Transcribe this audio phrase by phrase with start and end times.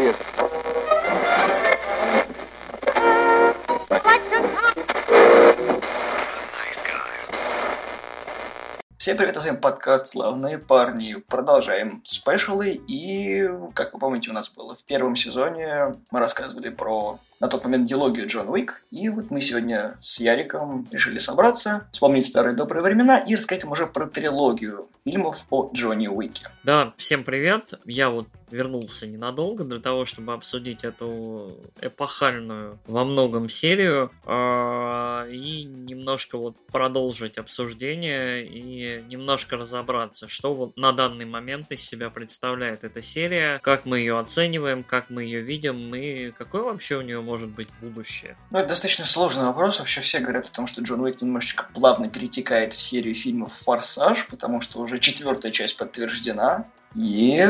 [0.00, 0.16] человек.
[8.96, 11.14] Всем привет, это подкаст «Славные парни».
[11.14, 17.18] Продолжаем спешалы, и, как вы помните, у нас было в первом сезоне, мы рассказывали про
[17.40, 18.82] на тот момент диалогию Джон Уик.
[18.90, 23.72] И вот мы сегодня с Яриком решили собраться, вспомнить старые добрые времена и рассказать вам
[23.72, 26.48] уже про трилогию фильмов о Джонни Уике.
[26.62, 27.72] Да, всем привет.
[27.86, 35.64] Я вот вернулся ненадолго для того, чтобы обсудить эту эпохальную во многом серию э, и
[35.64, 42.84] немножко вот продолжить обсуждение и немножко разобраться, что вот на данный момент из себя представляет
[42.84, 47.20] эта серия, как мы ее оцениваем, как мы ее видим и какое вообще у нее
[47.20, 48.36] может быть будущее.
[48.50, 49.78] Ну, это достаточно сложный вопрос.
[49.78, 54.26] Вообще все говорят о том, что Джон Уик немножечко плавно перетекает в серию фильмов «Форсаж»,
[54.28, 56.66] потому что уже четвертая часть подтверждена.
[56.96, 57.46] И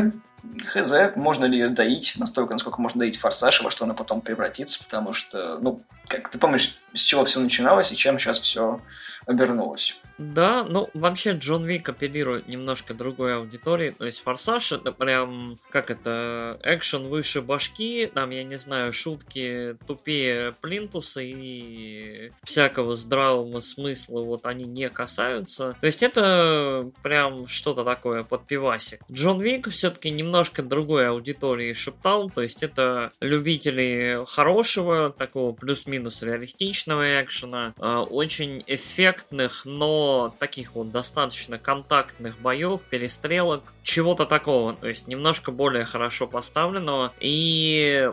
[0.66, 4.82] хз, можно ли ее доить настолько, насколько можно доить форсаж, во что она потом превратится,
[4.84, 8.80] потому что, ну, как ты помнишь, с чего все начиналось и чем сейчас все
[9.26, 10.00] обернулось.
[10.20, 13.90] Да, ну вообще Джон Вик апеллирует немножко другой аудитории.
[13.90, 19.78] То есть Форсаж это прям, как это, экшен выше башки, там, я не знаю, шутки
[19.86, 25.74] тупее плинтуса и всякого здравого смысла вот они не касаются.
[25.80, 29.00] То есть это прям что-то такое под пивасик.
[29.10, 37.22] Джон Вик все-таки немножко другой аудитории шептал, то есть это любители хорошего, такого плюс-минус реалистичного
[37.22, 45.06] экшена, а, очень эффектных, но таких вот достаточно контактных боев, перестрелок, чего-то такого, то есть
[45.06, 47.12] немножко более хорошо поставленного.
[47.20, 48.10] И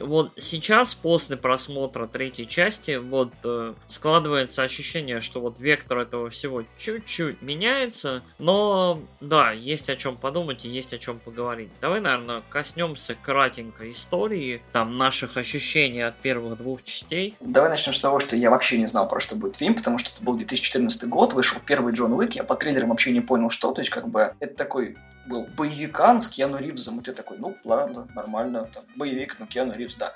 [0.00, 6.64] вот сейчас, после просмотра третьей части, вот э, складывается ощущение, что вот вектор этого всего
[6.78, 11.70] чуть-чуть меняется, но да, есть о чем подумать и есть о чем поговорить.
[11.80, 17.34] Давай, наверное, коснемся кратенько истории, там, наших ощущений от первых двух частей.
[17.40, 20.10] Давай начнем с того, что я вообще не знал, про что будет фильм, потому что
[20.14, 23.72] это был 2014 год, вышел первый Джон Уик, я по трейлерам вообще не понял, что,
[23.72, 24.96] то есть как бы это такой
[25.28, 29.74] был боевикан с Киану Ривзом, и ты такой, ну, ладно, нормально, там, боевик, ну, Киану
[29.74, 30.14] Ривз, да.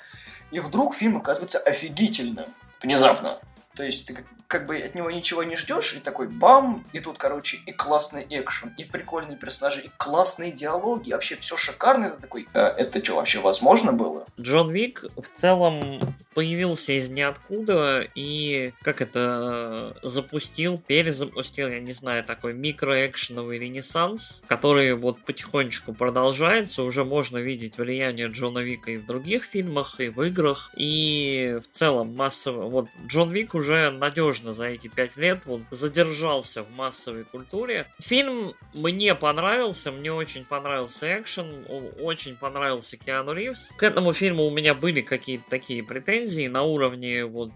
[0.51, 2.47] И вдруг фильм оказывается офигительным,
[2.81, 3.39] внезапно.
[3.75, 4.23] То есть ты
[4.53, 8.23] как бы от него ничего не ждешь, и такой бам, и тут, короче, и классный
[8.29, 12.11] экшен, и прикольные персонажи, и классные диалоги, вообще все шикарно.
[12.11, 14.27] Ты такой, э, это что, вообще возможно было?
[14.39, 15.99] Джон Вик в целом
[16.35, 24.93] появился из ниоткуда и, как это, запустил, перезапустил, я не знаю, такой микроэкшеновый ренессанс, который
[24.93, 30.21] вот потихонечку продолжается, уже можно видеть влияние Джона Вика и в других фильмах, и в
[30.21, 35.61] играх, и в целом массово, вот Джон Вик уже надежно за эти пять лет вот
[35.71, 37.87] задержался в массовой культуре.
[37.99, 41.65] Фильм мне понравился, мне очень понравился экшен,
[41.99, 43.71] очень понравился Киану Ривз.
[43.77, 47.51] К этому фильму у меня были какие-то такие претензии на уровне вот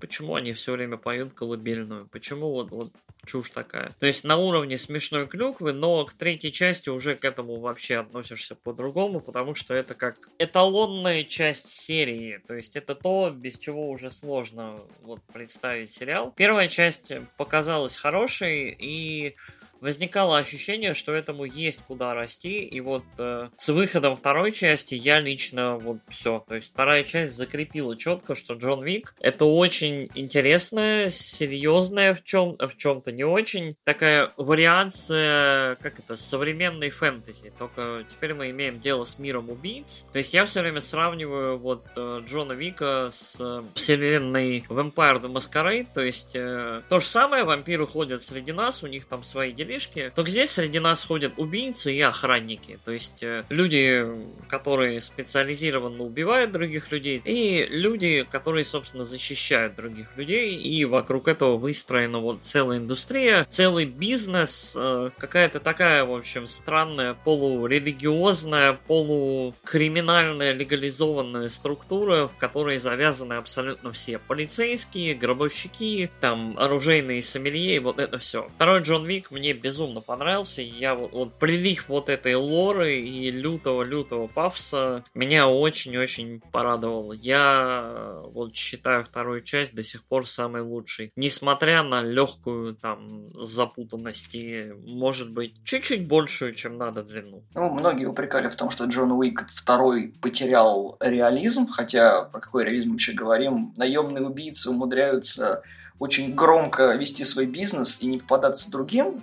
[0.00, 2.92] почему они все время поют колыбельную, почему вот, вот
[3.26, 3.94] чушь такая.
[3.98, 8.54] То есть на уровне смешной клюквы, но к третьей части уже к этому вообще относишься
[8.54, 12.40] по-другому, потому что это как эталонная часть серии.
[12.46, 16.32] То есть это то, без чего уже сложно вот представить сериал.
[16.36, 19.34] Первая часть показалась хорошей и
[19.80, 25.20] возникало ощущение, что этому есть куда расти, и вот э, с выходом второй части я
[25.20, 31.10] лично вот все, то есть вторая часть закрепила четко, что Джон Вик это очень интересная,
[31.10, 38.34] серьезная в чем в чем-то не очень такая вариация, как это, современной фэнтези, только теперь
[38.34, 42.52] мы имеем дело с миром убийц, то есть я все время сравниваю вот э, Джона
[42.52, 48.22] Вика с э, вселенной Vampire the Masquerade, то есть э, то же самое, вампиры ходят
[48.22, 52.00] среди нас, у них там свои дела делишки, то здесь среди нас ходят убийцы и
[52.00, 52.78] охранники.
[52.84, 54.06] То есть э, люди,
[54.48, 60.56] которые специализированно убивают других людей, и люди, которые, собственно, защищают других людей.
[60.56, 67.14] И вокруг этого выстроена вот целая индустрия, целый бизнес, э, какая-то такая, в общем, странная
[67.14, 77.98] полурелигиозная, полукриминальная легализованная структура, в которой завязаны абсолютно все полицейские, гробовщики, там оружейные сомелье, вот
[77.98, 78.48] это все.
[78.56, 80.62] Второй Джон Вик мне безумно понравился.
[80.62, 87.12] Я вот, вот прилив вот этой лоры и лютого-лютого пафоса меня очень-очень порадовал.
[87.12, 91.12] Я вот считаю вторую часть до сих пор самой лучшей.
[91.16, 97.42] Несмотря на легкую там запутанность и, может быть, чуть-чуть большую, чем надо длину.
[97.54, 102.92] Ну, многие упрекали в том, что Джон Уик второй потерял реализм, хотя про какой реализм
[102.92, 103.72] вообще говорим?
[103.76, 105.62] Наемные убийцы умудряются
[105.98, 109.22] очень громко вести свой бизнес и не попадаться другим.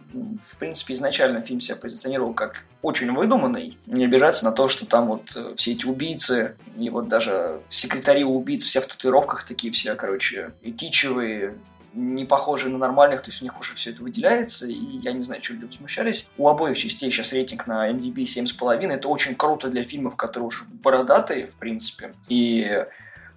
[0.51, 3.77] В принципе, изначально фильм себя позиционировал как очень выдуманный.
[3.85, 8.23] Не обижаться на то, что там вот э, все эти убийцы и вот даже секретари
[8.23, 11.53] убийц все в татуировках такие все, короче, и кичевые,
[11.93, 15.21] не похожие на нормальных, то есть у них уже все это выделяется, и я не
[15.21, 16.29] знаю, что люди возмущались.
[16.37, 20.63] У обоих частей сейчас рейтинг на MDB 7,5, это очень круто для фильмов, которые уже
[20.65, 22.85] бородатые, в принципе, и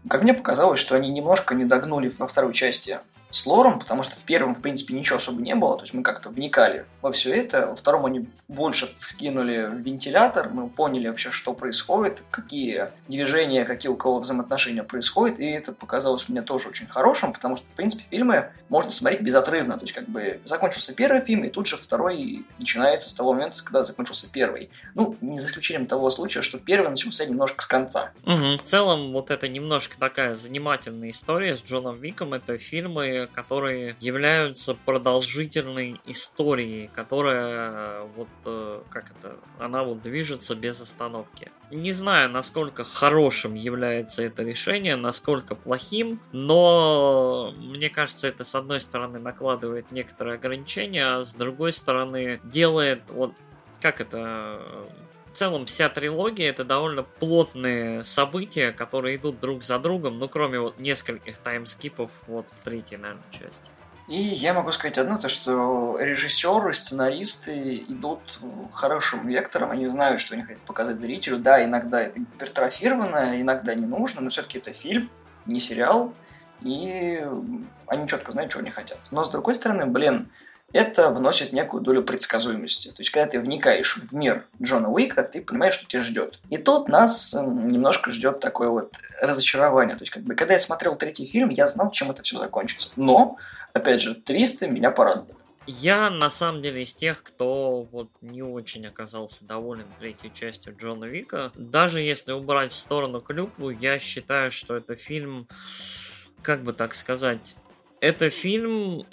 [0.08, 2.98] как мне показалось, что они немножко не догнули во второй части
[3.36, 6.02] с лором, потому что в первом, в принципе, ничего особо не было, то есть мы
[6.02, 7.66] как-то вникали во все это.
[7.66, 13.96] Во втором они больше скинули вентилятор, мы поняли вообще, что происходит, какие движения, какие у
[13.96, 18.50] кого взаимоотношения происходят, и это показалось мне тоже очень хорошим, потому что, в принципе, фильмы
[18.70, 23.10] можно смотреть безотрывно, то есть как бы закончился первый фильм, и тут же второй начинается
[23.10, 24.70] с того момента, когда закончился первый.
[24.94, 28.12] Ну, не за исключением того случая, что первый начался немножко с конца.
[28.24, 28.58] Угу.
[28.58, 34.74] В целом, вот это немножко такая занимательная история с Джоном Виком, это фильмы, которые являются
[34.74, 41.50] продолжительной историей, которая вот э, как это, она вот движется без остановки.
[41.70, 48.80] Не знаю, насколько хорошим является это решение, насколько плохим, но мне кажется, это с одной
[48.80, 53.32] стороны накладывает некоторые ограничения, а с другой стороны делает вот
[53.80, 54.60] как это
[55.05, 55.05] в
[55.36, 60.78] целом вся трилогия это довольно плотные события, которые идут друг за другом, ну кроме вот
[60.80, 63.70] нескольких таймскипов вот в третьей, наверное, части.
[64.08, 68.20] И я могу сказать одно, то что режиссеры, сценаристы идут
[68.72, 71.38] хорошим вектором, они знают, что они хотят показать зрителю.
[71.38, 75.10] Да, иногда это гипертрофировано, иногда не нужно, но все-таки это фильм,
[75.44, 76.14] не сериал,
[76.62, 77.20] и
[77.88, 78.98] они четко знают, чего они хотят.
[79.10, 80.28] Но с другой стороны, блин,
[80.72, 82.88] это вносит некую долю предсказуемости.
[82.88, 86.38] То есть, когда ты вникаешь в мир Джона Уика, ты понимаешь, что тебя ждет.
[86.50, 89.96] И тут нас немножко ждет такое вот разочарование.
[89.96, 92.90] То есть, как бы, когда я смотрел третий фильм, я знал, чем это все закончится.
[92.96, 93.38] Но,
[93.72, 95.34] опять же, твисты меня порадовали.
[95.68, 101.06] Я, на самом деле, из тех, кто вот не очень оказался доволен третьей частью Джона
[101.06, 101.50] Вика.
[101.56, 105.48] Даже если убрать в сторону клюкву, я считаю, что это фильм,
[106.42, 107.56] как бы так сказать,
[108.00, 109.04] это фильм,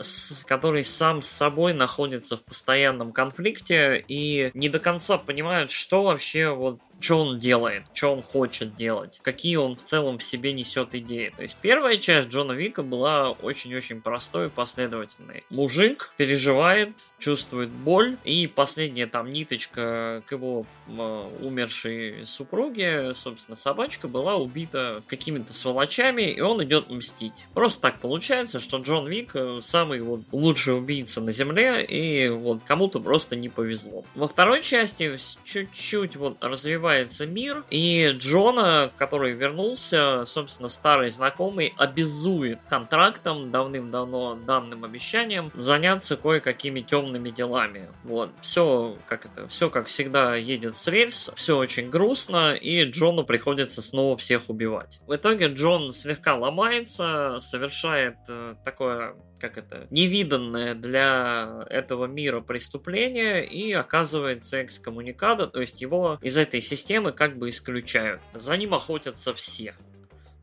[0.45, 6.49] который сам с собой находится в постоянном конфликте и не до конца понимает, что вообще
[6.49, 10.95] вот что он делает, что он хочет делать, какие он в целом в себе несет
[10.95, 11.33] идеи.
[11.35, 15.43] То есть первая часть Джона Вика была очень-очень простой и последовательной.
[15.49, 24.35] Мужик переживает, чувствует боль, и последняя там ниточка к его умершей супруге, собственно, собачка, была
[24.35, 27.45] убита какими-то сволочами, и он идет мстить.
[27.53, 32.61] Просто так получается, что Джон Вик э, самый вот лучший убийца на Земле, и вот
[32.65, 34.05] кому-то просто не повезло.
[34.15, 41.73] Во второй части чуть-чуть вот развивается развивается мир, и Джона, который вернулся, собственно, старый знакомый,
[41.77, 47.89] обязует контрактом, давным-давно данным обещанием, заняться кое-какими темными делами.
[48.03, 53.23] Вот, все, как это, все, как всегда, едет с рельс, все очень грустно, и Джону
[53.23, 54.99] приходится снова всех убивать.
[55.07, 63.45] В итоге Джон слегка ломается, совершает э, такое как это, невиданное для этого мира преступление
[63.45, 68.21] и оказывается экскоммуникада, то есть его из этой системы как бы исключают.
[68.33, 69.75] За ним охотятся все.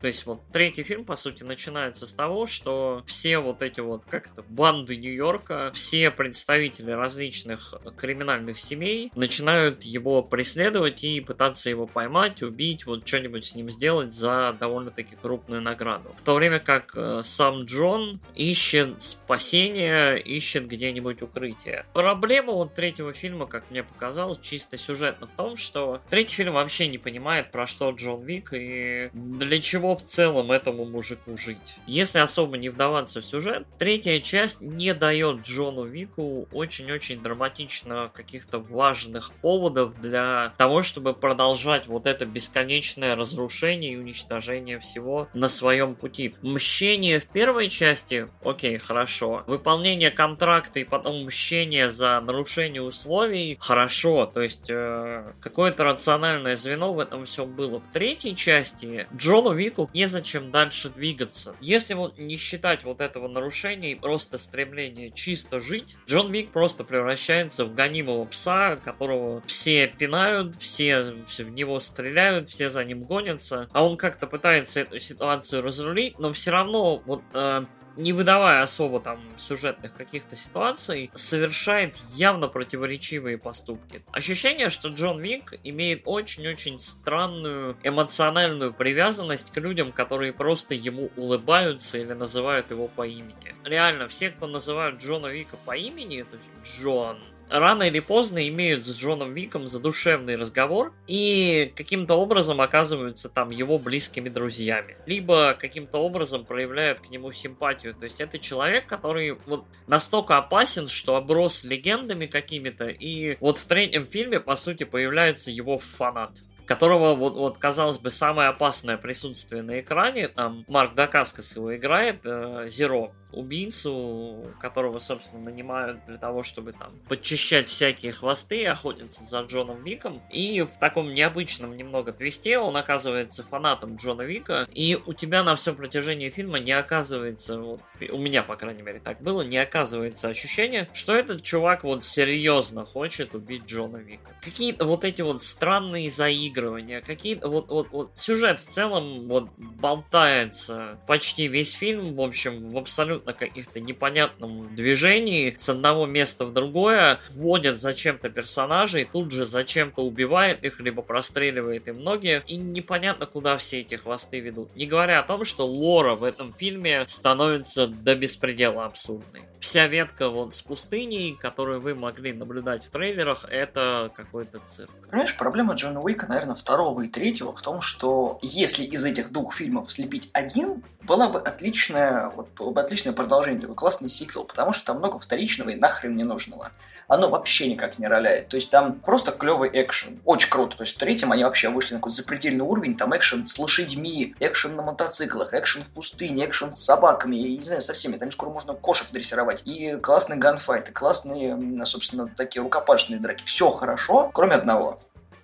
[0.01, 4.03] То есть вот третий фильм, по сути, начинается с того, что все вот эти вот,
[4.09, 11.85] как это, банды Нью-Йорка, все представители различных криминальных семей начинают его преследовать и пытаться его
[11.85, 16.15] поймать, убить, вот что-нибудь с ним сделать за довольно-таки крупную награду.
[16.17, 21.85] В то время как э, сам Джон ищет спасение, ищет где-нибудь укрытие.
[21.93, 26.87] Проблема вот третьего фильма, как мне показалось, чисто сюжетно в том, что третий фильм вообще
[26.87, 31.75] не понимает, про что Джон Вик и для чего в целом этому мужику жить.
[31.87, 38.59] Если особо не вдаваться в сюжет, третья часть не дает Джону Вику очень-очень драматично каких-то
[38.59, 45.95] важных поводов для того, чтобы продолжать вот это бесконечное разрушение и уничтожение всего на своем
[45.95, 46.35] пути.
[46.41, 49.43] Мщение в первой части, окей, хорошо.
[49.47, 54.25] Выполнение контракта и потом мщение за нарушение условий, хорошо.
[54.25, 57.79] То есть э, какое-то рациональное звено в этом все было.
[57.79, 61.55] В третьей части Джону Вику человеку незачем дальше двигаться.
[61.61, 66.83] Если вот не считать вот этого нарушения и просто стремление чисто жить, Джон Вик просто
[66.83, 73.67] превращается в гонимого пса, которого все пинают, все в него стреляют, все за ним гонятся,
[73.71, 78.99] а он как-то пытается эту ситуацию разрулить, но все равно вот э, не выдавая особо
[78.99, 84.03] там сюжетных каких-то ситуаций, совершает явно противоречивые поступки.
[84.11, 91.97] Ощущение, что Джон Вик имеет очень-очень странную эмоциональную привязанность к людям, которые просто ему улыбаются
[91.97, 93.55] или называют его по имени.
[93.63, 97.17] Реально, все, кто называют Джона Вика по имени, это Джон,
[97.51, 103.77] рано или поздно имеют с Джоном Виком задушевный разговор и каким-то образом оказываются там его
[103.77, 104.97] близкими друзьями.
[105.05, 107.93] Либо каким-то образом проявляют к нему симпатию.
[107.93, 112.87] То есть это человек, который вот настолько опасен, что оброс легендами какими-то.
[112.87, 116.31] И вот в третьем фильме, по сути, появляется его фанат
[116.71, 122.21] которого вот, вот казалось бы самое опасное присутствие на экране, там Марк Дакаскас его играет,
[122.23, 129.41] э, Зеро, убийцу, которого, собственно, нанимают для того, чтобы там подчищать всякие хвосты, охотиться за
[129.41, 130.21] Джоном Виком.
[130.31, 135.55] И в таком необычном немного твисте он оказывается фанатом Джона Вика, и у тебя на
[135.55, 140.27] всем протяжении фильма не оказывается, вот, у меня, по крайней мере, так было, не оказывается
[140.27, 144.35] ощущение, что этот чувак вот серьезно хочет убить Джона Вика.
[144.41, 150.99] Какие-то вот эти вот странные заигрывания, какие-то вот, вот, вот сюжет в целом вот болтается
[151.07, 156.53] почти весь фильм, в общем, в абсолютно на каких-то непонятном движении с одного места в
[156.53, 163.25] другое, вводят зачем-то персонажей, тут же зачем-то убивает их, либо простреливает им ноги, и непонятно,
[163.25, 164.75] куда все эти хвосты ведут.
[164.75, 169.41] Не говоря о том, что лора в этом фильме становится до беспредела абсурдной.
[169.61, 174.89] Вся ветка вот с пустыней, которую вы могли наблюдать в трейлерах, это какой-то цирк.
[175.07, 179.53] Понимаешь, проблема Джона Уика, наверное, второго и третьего в том, что если из этих двух
[179.53, 184.73] фильмов слепить один, была бы отличная, вот, было бы отличное продолжение, такой классный сиквел, потому
[184.73, 186.71] что там много вторичного и нахрен не нужного
[187.07, 188.47] оно вообще никак не роляет.
[188.47, 190.21] То есть там просто клевый экшен.
[190.23, 190.77] Очень круто.
[190.77, 192.95] То есть в третьем они вообще вышли на какой-то запредельный уровень.
[192.95, 197.35] Там экшен с лошадьми, экшен на мотоциклах, экшен в пустыне, экшен с собаками.
[197.35, 198.15] Я не знаю, со всеми.
[198.15, 199.61] Там скоро можно кошек дрессировать.
[199.65, 203.43] И классные ганфайты, классные, собственно, такие рукопашные драки.
[203.43, 204.97] Все хорошо, кроме одного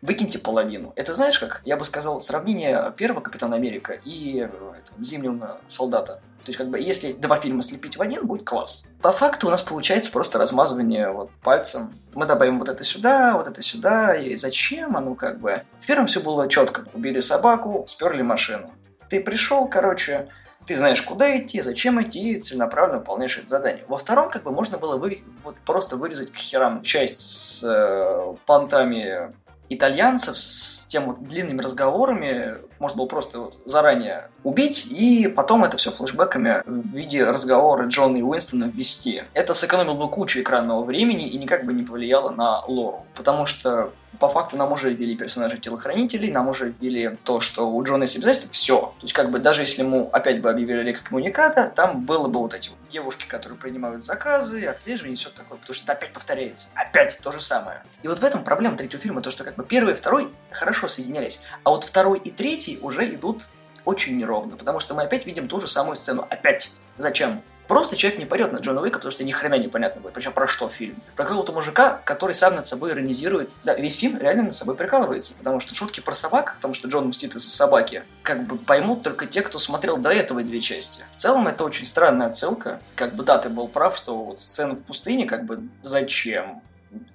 [0.07, 0.93] выкиньте половину.
[0.95, 1.61] Это знаешь как?
[1.65, 6.21] Я бы сказал, сравнение первого Капитана Америка и э, этого, Зимнего солдата.
[6.43, 8.87] То есть, как бы, если два фильма слепить в один, будет класс.
[9.01, 11.93] По факту у нас получается просто размазывание вот пальцем.
[12.13, 15.63] Мы добавим вот это сюда, вот это сюда, и зачем оно как бы...
[15.81, 16.85] В первом все было четко.
[16.93, 18.71] Убили собаку, сперли машину.
[19.09, 20.29] Ты пришел, короче,
[20.65, 23.83] ты знаешь, куда идти, зачем идти, и целенаправленно выполняешь это задание.
[23.89, 28.35] Во втором, как бы, можно было вы, вот, просто вырезать к херам часть с э,
[28.45, 29.33] понтами
[29.69, 35.91] итальянцев с тем вот длинными разговорами можно было просто заранее убить, и потом это все
[35.91, 39.23] флешбеками в виде разговора Джона и Уинстона ввести.
[39.33, 43.05] Это сэкономило бы кучу экранного времени и никак бы не повлияло на лору.
[43.15, 47.83] Потому что по факту нам уже ввели персонажей телохранителей, нам уже ввели то, что у
[47.83, 48.79] Джона есть обязательства, все.
[48.99, 52.53] То есть, как бы, даже если ему опять бы объявили экскоммуниката, там было бы вот
[52.53, 56.69] эти вот девушки, которые принимают заказы, отслеживание и все такое, потому что это опять повторяется.
[56.75, 57.83] Опять то же самое.
[58.03, 60.87] И вот в этом проблема третьего фильма, то, что как бы первый и второй хорошо
[60.87, 63.43] соединялись, а вот второй и третий уже идут
[63.85, 66.27] очень неровно, потому что мы опять видим ту же самую сцену.
[66.29, 66.73] Опять.
[66.97, 67.41] Зачем?
[67.67, 70.13] Просто человек не пойдет на Джона Уика, потому что ни хрена непонятно будет.
[70.13, 71.01] Причем про что фильм?
[71.15, 73.49] Про какого-то мужика, который сам над собой иронизирует.
[73.63, 75.37] Да, весь фильм реально над собой прикалывается.
[75.37, 79.25] Потому что шутки про собак, потому что Джон мстит из-за собаки, как бы поймут только
[79.25, 81.03] те, кто смотрел до этого две части.
[81.11, 82.79] В целом это очень странная отсылка.
[82.95, 86.61] Как бы да, ты был прав, что вот сцена в пустыне, как бы зачем?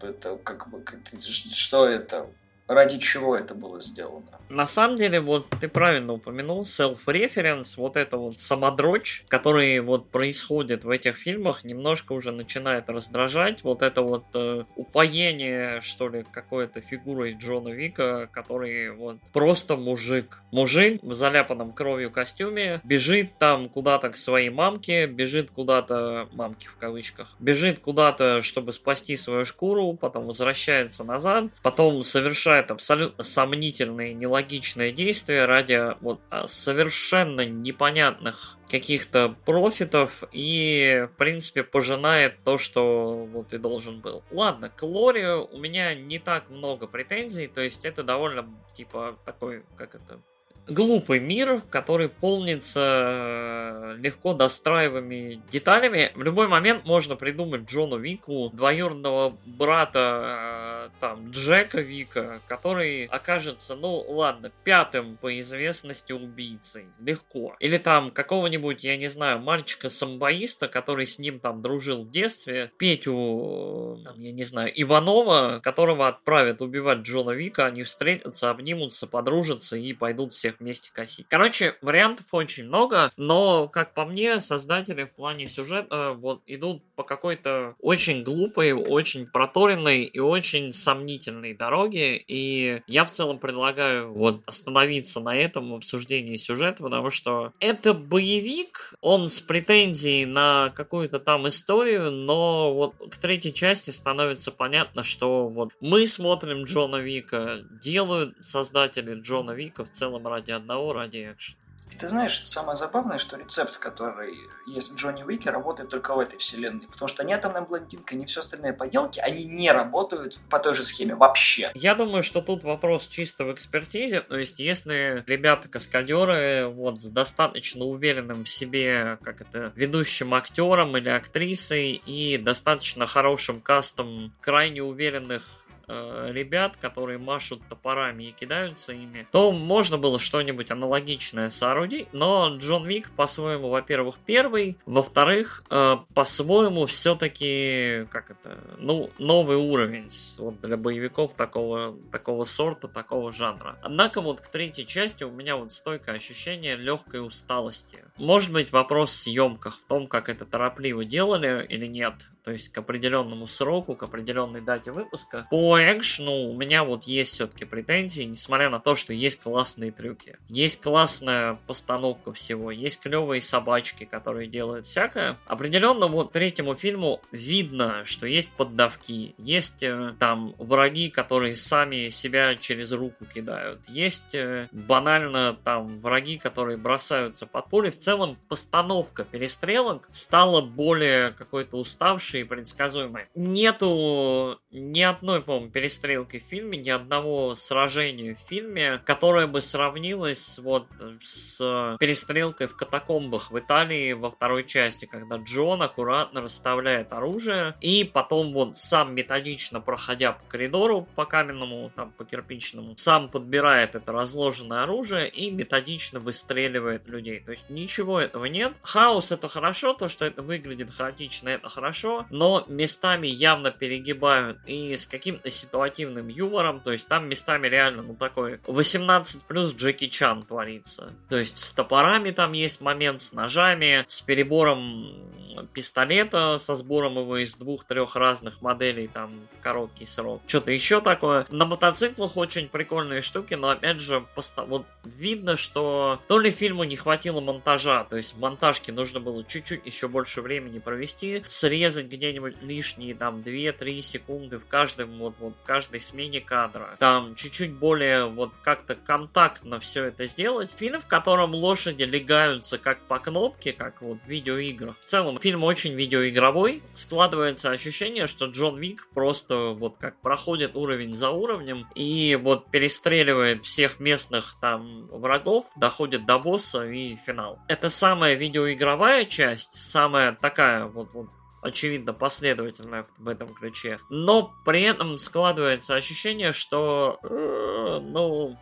[0.01, 0.83] Это как бы
[1.31, 2.27] что это?
[2.69, 4.23] Ради чего это было сделано.
[4.49, 10.85] На самом деле, вот ты правильно упомянул, self-reference, вот это вот самодрочь, который вот происходит
[10.85, 13.65] в этих фильмах, немножко уже начинает раздражать.
[13.65, 20.43] Вот это вот э, упоение, что ли, какой-то фигурой Джона Вика, который вот просто мужик.
[20.51, 26.77] Мужик в заляпанном кровью костюме бежит там куда-то к своей мамке, бежит куда-то, мамке в
[26.77, 34.15] кавычках, бежит куда-то, чтобы спасти свою шкуру, потом возвращается назад, потом совершает совершает абсолютно сомнительные,
[34.15, 43.27] нелогичные действия ради вот а, совершенно непонятных каких-то профитов и, в принципе, пожинает то, что
[43.33, 44.23] вот и должен был.
[44.31, 49.65] Ладно, к Лоре у меня не так много претензий, то есть это довольно, типа, такой,
[49.77, 50.21] как это,
[50.69, 56.13] глупый мир, который полнится э, легко достраиваемыми деталями.
[56.15, 63.75] В любой момент можно придумать Джону Вику, двоюродного брата э, там Джека Вика, который окажется,
[63.75, 66.87] ну ладно, пятым по известности убийцей.
[67.01, 67.57] Легко.
[67.61, 74.01] Или там какого-нибудь, я не знаю, мальчика-самбоиста, который с ним там дружил в детстве, Петю,
[74.05, 79.93] там, я не знаю, Иванова, которого отправят убивать Джона Вика, они встретятся, обнимутся, подружатся и
[79.93, 81.27] пойдут всех всех вместе косить.
[81.29, 87.03] Короче, вариантов очень много, но, как по мне, создатели в плане сюжета вот идут по
[87.03, 94.43] какой-то очень глупой, очень проторенной и очень сомнительной дороге, и я в целом предлагаю вот
[94.47, 101.49] остановиться на этом обсуждении сюжета, потому что это боевик, он с претензией на какую-то там
[101.49, 108.35] историю, но вот к третьей части становится понятно, что вот мы смотрим Джона Вика, делают
[108.45, 111.63] создатели Джона Вика в целом ради одного, ради экшена.
[111.93, 114.35] И ты знаешь, самое забавное, что рецепт, который
[114.67, 116.87] есть в Джонни Уике, работает только в этой вселенной.
[116.87, 120.85] Потому что ни атомная блондинка, ни все остальные поделки, они не работают по той же
[120.85, 121.71] схеме вообще.
[121.75, 124.21] Я думаю, что тут вопрос чисто в экспертизе.
[124.21, 131.11] То есть, если ребята-каскадеры вот с достаточно уверенным в себе, как это, ведущим актером или
[131.11, 135.62] актрисой и достаточно хорошим кастом крайне уверенных
[135.93, 142.57] э, ребят, которые машут топорами и кидаются ими, то можно было что-нибудь аналогичное соорудить, но
[142.57, 150.09] Джон Вик по-своему, во-первых, первый, во-вторых, э, по-своему все-таки, как это, ну, новый уровень
[150.39, 153.79] вот для боевиков такого, такого сорта, такого жанра.
[153.83, 158.05] Однако вот к третьей части у меня вот стойкое ощущение легкой усталости.
[158.17, 162.71] Может быть вопрос в съемках, в том, как это торопливо делали или нет, то есть
[162.71, 165.47] к определенному сроку, к определенной дате выпуска.
[165.51, 170.37] По экшену у меня вот есть все-таки претензии, несмотря на то, что есть классные трюки.
[170.49, 175.39] Есть классная постановка всего, есть клевые собачки, которые делают всякое.
[175.47, 182.55] Определенно вот третьему фильму видно, что есть поддавки, есть э, там враги, которые сами себя
[182.57, 187.91] через руку кидают, есть э, банально там враги, которые бросаются под пули.
[187.91, 193.27] В целом постановка перестрелок стала более какой-то уставшей хорошей и предсказуемой.
[193.35, 200.59] Нету ни одной, по-моему, перестрелки в фильме, ни одного сражения в фильме, которое бы сравнилось
[200.59, 200.87] вот
[201.23, 208.05] с перестрелкой в катакомбах в Италии во второй части, когда Джон аккуратно расставляет оружие и
[208.05, 214.13] потом вот сам методично проходя по коридору, по каменному, там, по кирпичному, сам подбирает это
[214.13, 217.41] разложенное оружие и методично выстреливает людей.
[217.41, 218.73] То есть ничего этого нет.
[218.83, 224.97] Хаос это хорошо, то, что это выглядит хаотично, это хорошо, но местами явно перегибают и
[224.97, 230.43] с каким-то ситуативным юмором, то есть там местами реально, ну, такой 18 плюс Джеки Чан
[230.43, 231.13] творится.
[231.29, 235.33] То есть с топорами там есть момент, с ножами, с перебором
[235.73, 240.43] пистолета, со сбором его из двух-трех разных моделей там короткий срок.
[240.47, 241.47] Что-то еще такое.
[241.51, 246.85] На мотоциклах очень прикольные штуки, но опять же, поста- вот видно, что то ли фильму
[246.85, 252.09] не хватило монтажа, то есть в монтажке нужно было чуть-чуть еще больше времени провести, срезать
[252.13, 256.97] где-нибудь лишние там 2-3 секунды в каждом вот, вот в каждой смене кадра.
[256.99, 260.75] Там чуть-чуть более вот как-то контактно все это сделать.
[260.79, 264.97] Фильм, в котором лошади легаются как по кнопке, как вот в видеоиграх.
[265.01, 266.83] В целом фильм очень видеоигровой.
[266.93, 273.65] Складывается ощущение, что Джон Вик просто вот как проходит уровень за уровнем и вот перестреливает
[273.65, 277.59] всех местных там врагов, доходит до босса и финал.
[277.69, 281.29] Это самая видеоигровая часть, самая такая вот, вот
[281.63, 283.99] очевидно, последовательная в этом ключе.
[284.11, 288.59] Но при этом складывается ощущение, что, э, ну,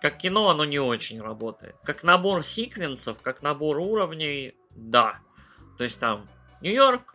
[0.00, 1.76] как кино оно не очень работает.
[1.84, 5.20] Как набор секвенсов, как набор уровней, да.
[5.76, 6.28] То есть там
[6.62, 7.14] Нью-Йорк,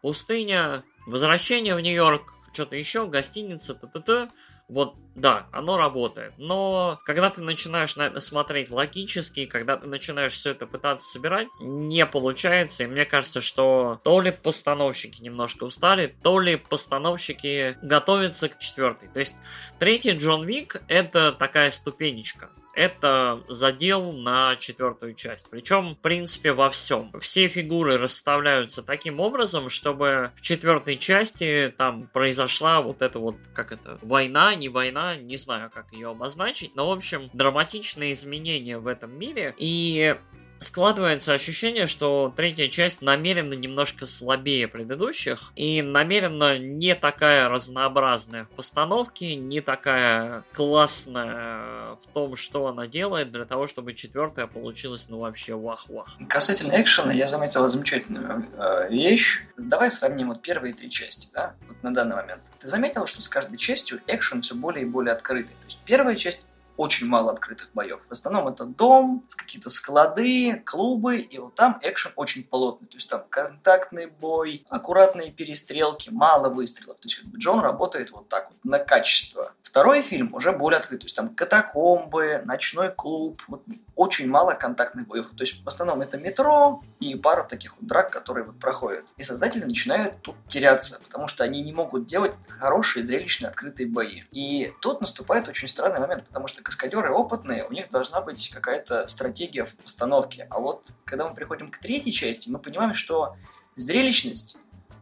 [0.00, 4.30] пустыня, возвращение в Нью-Йорк, что-то еще, гостиница, т-т-т.
[4.68, 6.32] Вот, да, оно работает.
[6.38, 11.48] Но когда ты начинаешь на это смотреть логически, когда ты начинаешь все это пытаться собирать,
[11.60, 12.84] не получается.
[12.84, 19.08] И мне кажется, что то ли постановщики немножко устали, то ли постановщики готовятся к четвертой.
[19.08, 19.34] То есть
[19.78, 25.50] третий Джон Вик это такая ступенечка это задел на четвертую часть.
[25.50, 27.10] Причем, в принципе, во всем.
[27.20, 33.72] Все фигуры расставляются таким образом, чтобы в четвертой части там произошла вот эта вот, как
[33.72, 38.86] это, война, не война, не знаю, как ее обозначить, но, в общем, драматичные изменения в
[38.86, 39.54] этом мире.
[39.58, 40.16] И
[40.58, 48.50] складывается ощущение, что третья часть намеренно немножко слабее предыдущих и намеренно не такая разнообразная в
[48.50, 55.20] постановке, не такая классная в том, что она делает, для того, чтобы четвертая получилась ну
[55.20, 56.16] вообще вах-вах.
[56.28, 59.44] Касательно экшена, я заметил замечательную э, вещь.
[59.56, 62.42] Давай сравним вот первые три части, да, вот на данный момент.
[62.58, 65.50] Ты заметил, что с каждой частью экшен все более и более открытый.
[65.50, 66.42] То есть первая часть
[66.78, 68.00] очень мало открытых боев.
[68.08, 72.86] В основном это дом, какие-то склады, клубы, и вот там экшен очень плотный.
[72.86, 76.96] То есть там контактный бой, аккуратные перестрелки, мало выстрелов.
[77.00, 79.52] То есть как бы Джон работает вот так вот на качество.
[79.62, 81.00] Второй фильм уже более открытый.
[81.00, 83.42] То есть там катакомбы, ночной клуб.
[83.48, 83.64] Вот
[83.98, 85.26] очень мало контактных боев.
[85.36, 89.12] То есть в основном это метро и пара таких вот драк, которые вот проходят.
[89.16, 94.22] И создатели начинают тут теряться, потому что они не могут делать хорошие, зрелищные, открытые бои.
[94.30, 99.08] И тут наступает очень странный момент, потому что каскадеры опытные, у них должна быть какая-то
[99.08, 100.46] стратегия в постановке.
[100.48, 103.34] А вот когда мы приходим к третьей части, мы понимаем, что
[103.74, 104.58] зрелищность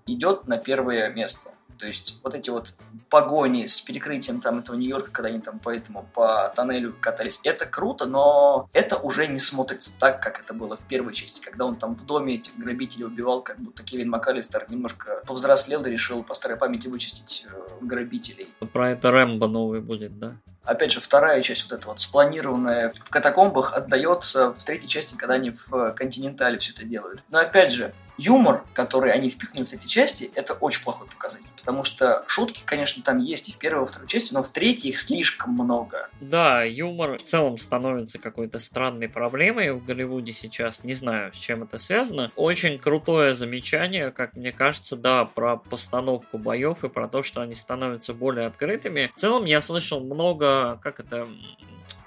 [0.07, 1.51] идет на первое место.
[1.79, 2.75] То есть вот эти вот
[3.11, 7.67] погони с перекрытием там этого Нью-Йорка, когда они там по этому, по тоннелю катались, это
[7.67, 11.77] круто, но это уже не смотрится так, как это было в первой части, когда он
[11.77, 16.35] там в доме этих грабителей убивал, как будто Кевин МакАлистер немножко повзрослел и решил по
[16.35, 18.49] старой памяти вычистить э, грабителей.
[18.73, 20.37] Про это Рэмбо новый будет, да?
[20.65, 25.35] Опять же, вторая часть, вот эта вот спланированная в катакомбах, отдается в третьей части, когда
[25.35, 27.23] они в Континентале все это делают.
[27.31, 31.49] Но опять же, юмор, который они впихнули в эти части, это очень плохой показатель.
[31.57, 34.49] Потому что шутки, конечно, там есть и в первой, и во второй части, но в
[34.49, 36.09] третьей их слишком много.
[36.21, 40.85] Да, юмор в целом становится какой-то странной проблемой в Голливуде сейчас.
[40.85, 42.31] Не знаю, с чем это связано.
[42.37, 47.55] Очень крутое замечание, как мне кажется, да, про постановку боев и про то, что они
[47.55, 49.11] становятся более открытыми.
[49.17, 51.27] В целом я слышал много, как это,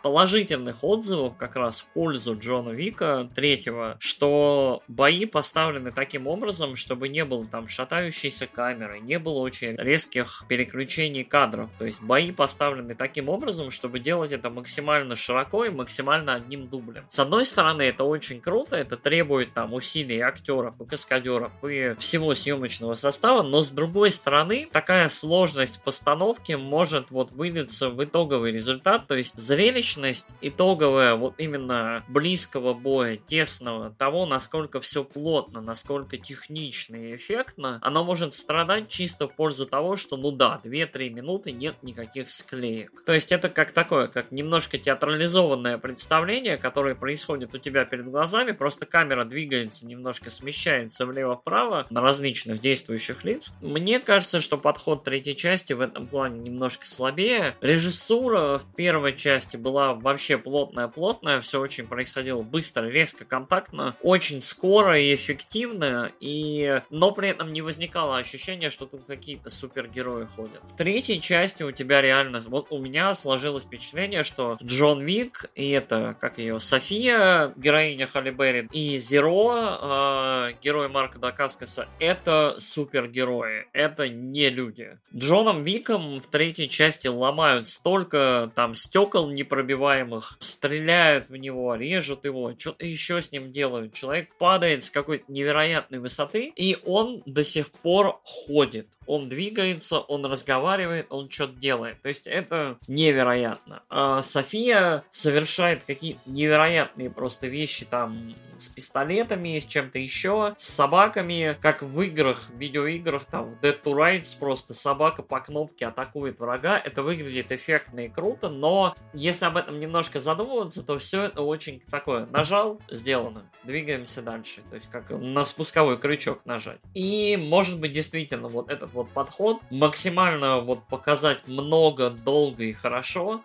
[0.01, 7.09] положительных отзывов как раз в пользу Джона Вика третьего, что бои поставлены таким образом, чтобы
[7.09, 11.69] не было там шатающейся камеры, не было очень резких переключений кадров.
[11.77, 17.05] То есть бои поставлены таким образом, чтобы делать это максимально широко и максимально одним дублем.
[17.09, 22.33] С одной стороны, это очень круто, это требует там усилий актеров и каскадеров и всего
[22.33, 29.07] съемочного состава, но с другой стороны, такая сложность постановки может вот вылиться в итоговый результат,
[29.07, 36.17] то есть зрелище зрелищность итоговая вот именно близкого боя, тесного, того, насколько все плотно, насколько
[36.17, 41.51] технично и эффектно, оно может страдать чисто в пользу того, что, ну да, 2-3 минуты
[41.51, 43.03] нет никаких склеек.
[43.05, 48.51] То есть это как такое, как немножко театрализованное представление, которое происходит у тебя перед глазами,
[48.51, 53.53] просто камера двигается, немножко смещается влево-вправо на различных действующих лиц.
[53.61, 57.55] Мне кажется, что подход третьей части в этом плане немножко слабее.
[57.61, 64.41] Режиссура в первой части была была вообще плотная-плотная, все очень происходило быстро, резко, контактно, очень
[64.41, 66.81] скоро и эффективно, и...
[66.89, 70.61] но при этом не возникало ощущения, что тут какие-то супергерои ходят.
[70.63, 72.41] В третьей части у тебя реально...
[72.47, 78.31] Вот у меня сложилось впечатление, что Джон Вик и это, как ее, София, героиня Холли
[78.31, 84.97] Берри, и Зеро, э, герой Марка Дакаскаса, это супергерои, это не люди.
[85.15, 92.25] Джоном Виком в третьей части ломают столько там стекол непробиваемых, непробиваемых, стреляют в него, режут
[92.25, 93.93] его, что-то еще с ним делают.
[93.93, 98.87] Человек падает с какой-то невероятной высоты, и он до сих пор ходит.
[99.09, 101.99] Он двигается, он разговаривает, он что-то делает.
[102.03, 103.81] То есть это невероятно.
[103.89, 111.57] А София совершает какие-то невероятные просто вещи там с пистолетами, с чем-то еще, с собаками,
[111.59, 116.39] как в играх, в видеоиграх, там, в Dead to Rights просто собака по кнопке атакует
[116.39, 116.77] врага.
[116.77, 121.81] Это выглядит эффектно и круто, но если об этом немножко задумываться, то все это очень
[121.89, 122.27] такое.
[122.27, 123.49] Нажал, сделано.
[123.63, 124.61] Двигаемся дальше.
[124.69, 126.79] То есть как на спусковой крючок нажать.
[126.93, 133.41] И может быть действительно вот этот вот подход максимально вот показать много, долго и хорошо,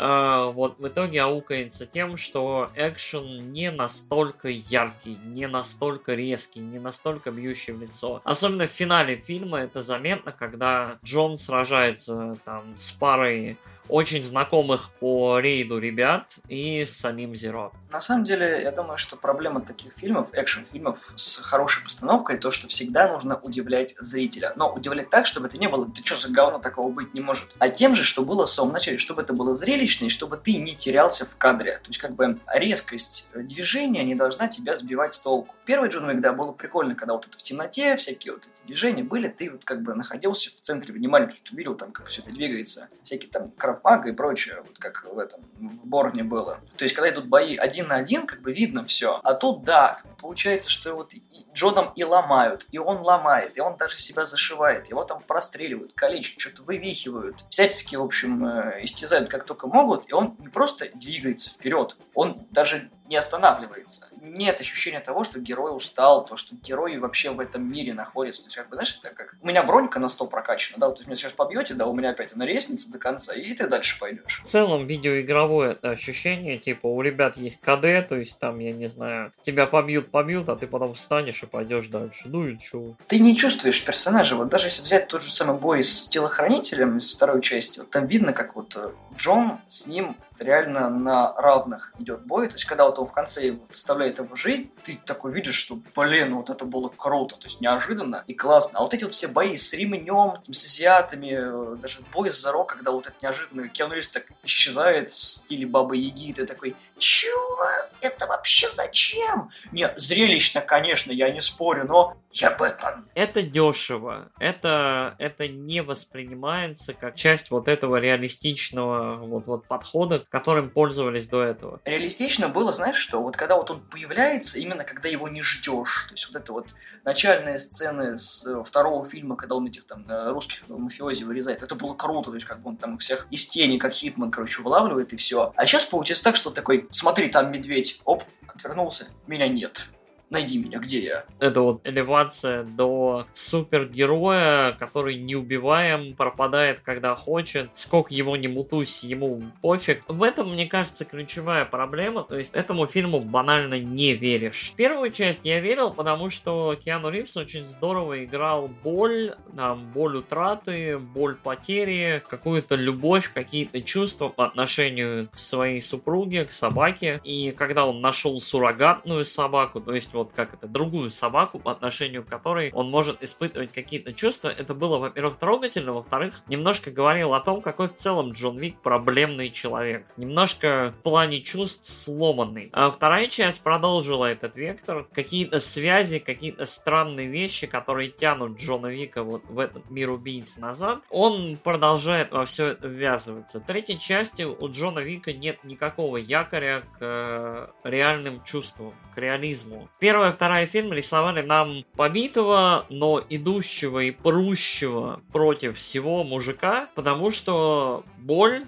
[0.00, 6.78] Uh, вот в итоге аукается тем, что экшен не настолько яркий, не настолько резкий, не
[6.78, 8.20] настолько бьющий в лицо.
[8.22, 15.38] Особенно в финале фильма это заметно, когда Джон сражается там с парой очень знакомых по
[15.38, 17.72] рейду ребят и самим Зеро.
[17.90, 22.68] На самом деле, я думаю, что проблема таких фильмов, экшн-фильмов с хорошей постановкой, то, что
[22.68, 24.52] всегда нужно удивлять зрителя.
[24.56, 27.48] Но удивлять так, чтобы это не было, ты что за говно такого быть не может.
[27.58, 30.56] А тем же, что было в самом начале, чтобы это было зрелищно и чтобы ты
[30.58, 31.78] не терялся в кадре.
[31.78, 35.54] То есть, как бы, резкость движения не должна тебя сбивать с толку.
[35.64, 39.02] Первый Джон Уик, да, было прикольно, когда вот это в темноте, всякие вот эти движения
[39.02, 42.30] были, ты вот как бы находился в центре внимания, ты видел там, как все это
[42.30, 46.60] двигается, всякие там крафмага и прочее, вот как в этом, в Борне было.
[46.76, 49.20] То есть, когда идут бои один один на один, как бы видно все.
[49.22, 51.12] А тут, да, получается, что вот
[51.54, 56.40] Джоном и ломают, и он ломает, и он даже себя зашивает, его там простреливают, калечат,
[56.40, 57.44] что-то вывихивают.
[57.50, 62.46] Всячески, в общем, э, истязают как только могут, и он не просто двигается вперед, он
[62.50, 64.08] даже не останавливается.
[64.20, 68.42] Нет ощущения того, что герой устал, то, что герой вообще в этом мире находится.
[68.42, 69.34] То есть, как бы, знаешь, это как...
[69.40, 72.10] У меня бронька на 100 прокачана, да, вот вы меня сейчас побьете, да, у меня
[72.10, 74.42] опять на лестнице до конца, и ты дальше пойдешь.
[74.44, 79.32] В целом, видеоигровое ощущение, типа, у ребят есть КД, то есть там, я не знаю,
[79.42, 82.24] тебя побьют, побьют, а ты потом встанешь и пойдешь дальше.
[82.26, 82.94] Ну и чё?
[83.06, 84.36] Ты не чувствуешь персонажа.
[84.36, 88.06] Вот даже если взять тот же самый бой с телохранителем из второй части, вот там
[88.06, 92.48] видно, как вот э, Джон с ним реально на равных идет бой.
[92.48, 96.34] То есть, когда вот он в конце вставляет его жизнь, ты такой видишь, что, блин,
[96.34, 98.78] вот это было круто, то есть неожиданно и классно.
[98.78, 102.64] А вот эти вот все бои с ремнем, с азиатами, э, даже бой с Заро,
[102.64, 107.66] когда вот это неожиданно Киану так исчезает в стиле Бабы Яги, ты такой, чего?
[108.00, 109.50] Это вообще зачем?
[109.72, 113.08] Нет, зрелищно, конечно, я не спорю, но я об этом.
[113.14, 114.30] Это дешево.
[114.38, 121.42] Это, это не воспринимается как часть вот этого реалистичного вот, вот подхода, которым пользовались до
[121.42, 121.80] этого.
[121.84, 126.06] Реалистично было, знаешь что, вот когда вот он появляется, именно когда его не ждешь.
[126.08, 126.68] То есть вот это вот
[127.04, 131.74] начальные сцены с э, второго фильма, когда он этих там э, русских мафиози вырезает, это
[131.74, 135.12] было круто, то есть как бы он там всех из тени, как Хитман, короче, вылавливает
[135.12, 135.52] и все.
[135.56, 139.88] А сейчас получается так, что такой, смотри, там медведь, оп, отвернулся, меня нет
[140.30, 141.24] найди меня, где я?
[141.40, 149.42] Это вот элевация до супергероя, который неубиваем, пропадает, когда хочет, сколько его не мутусь, ему
[149.62, 150.02] пофиг.
[150.08, 154.72] В этом, мне кажется, ключевая проблема, то есть этому фильму банально не веришь.
[154.76, 160.98] Первую часть я верил, потому что Киану Ривз очень здорово играл боль, там, боль утраты,
[160.98, 167.20] боль потери, какую-то любовь, какие-то чувства по отношению к своей супруге, к собаке.
[167.24, 172.24] И когда он нашел суррогатную собаку, то есть вот как это, другую собаку, по отношению
[172.24, 174.48] к которой он может испытывать какие-то чувства.
[174.48, 179.50] Это было, во-первых, трогательно, во-вторых, немножко говорил о том, какой в целом Джон Вик проблемный
[179.50, 180.06] человек.
[180.16, 182.70] Немножко в плане чувств сломанный.
[182.72, 185.06] А вторая часть продолжила этот вектор.
[185.12, 191.00] Какие-то связи, какие-то странные вещи, которые тянут Джона Вика вот в этот мир убийц назад,
[191.10, 193.60] он продолжает во все это ввязываться.
[193.60, 199.88] Третьей части у Джона Вика нет никакого якоря к э, реальным чувствам, к реализму.
[200.08, 208.04] Первая, вторая фильм рисовали нам побитого, но идущего и прущего против всего мужика, потому что
[208.16, 208.64] боль,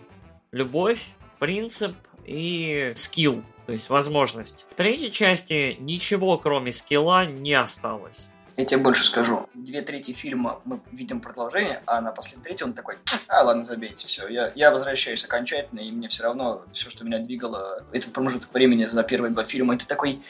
[0.53, 1.01] любовь,
[1.39, 4.67] принцип и скилл, то есть возможность.
[4.71, 8.27] В третьей части ничего кроме скилла не осталось.
[8.59, 9.49] Я тебе больше скажу.
[9.55, 12.97] Две трети фильма мы видим продолжение, а на последней трети он такой,
[13.29, 17.19] а ладно, забейте, все, я, я возвращаюсь окончательно, и мне все равно все, что меня
[17.21, 20.21] двигало, этот промежуток времени за первые два фильма, это такой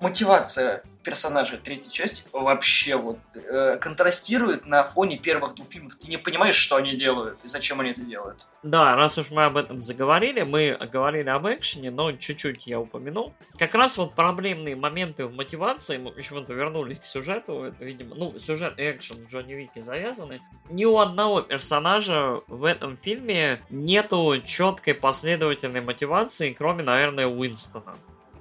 [0.00, 5.94] мотивация персонажа третьей части вообще вот э, контрастирует на фоне первых двух фильмов.
[5.94, 8.48] Ты не понимаешь, что они делают и зачем они это делают.
[8.64, 13.34] Да, раз уж мы об этом заговорили, мы говорили об экшене, но чуть-чуть я упомянул.
[13.56, 18.76] Как раз вот проблемные моменты в мотивации, мы почему-то вернулись к сюжету, видимо, ну, сюжет
[18.76, 20.42] и экшен Джонни Вике завязаны.
[20.70, 27.94] Ни у одного персонажа в этом фильме нету четкой последовательной мотивации, кроме, наверное, Уинстона.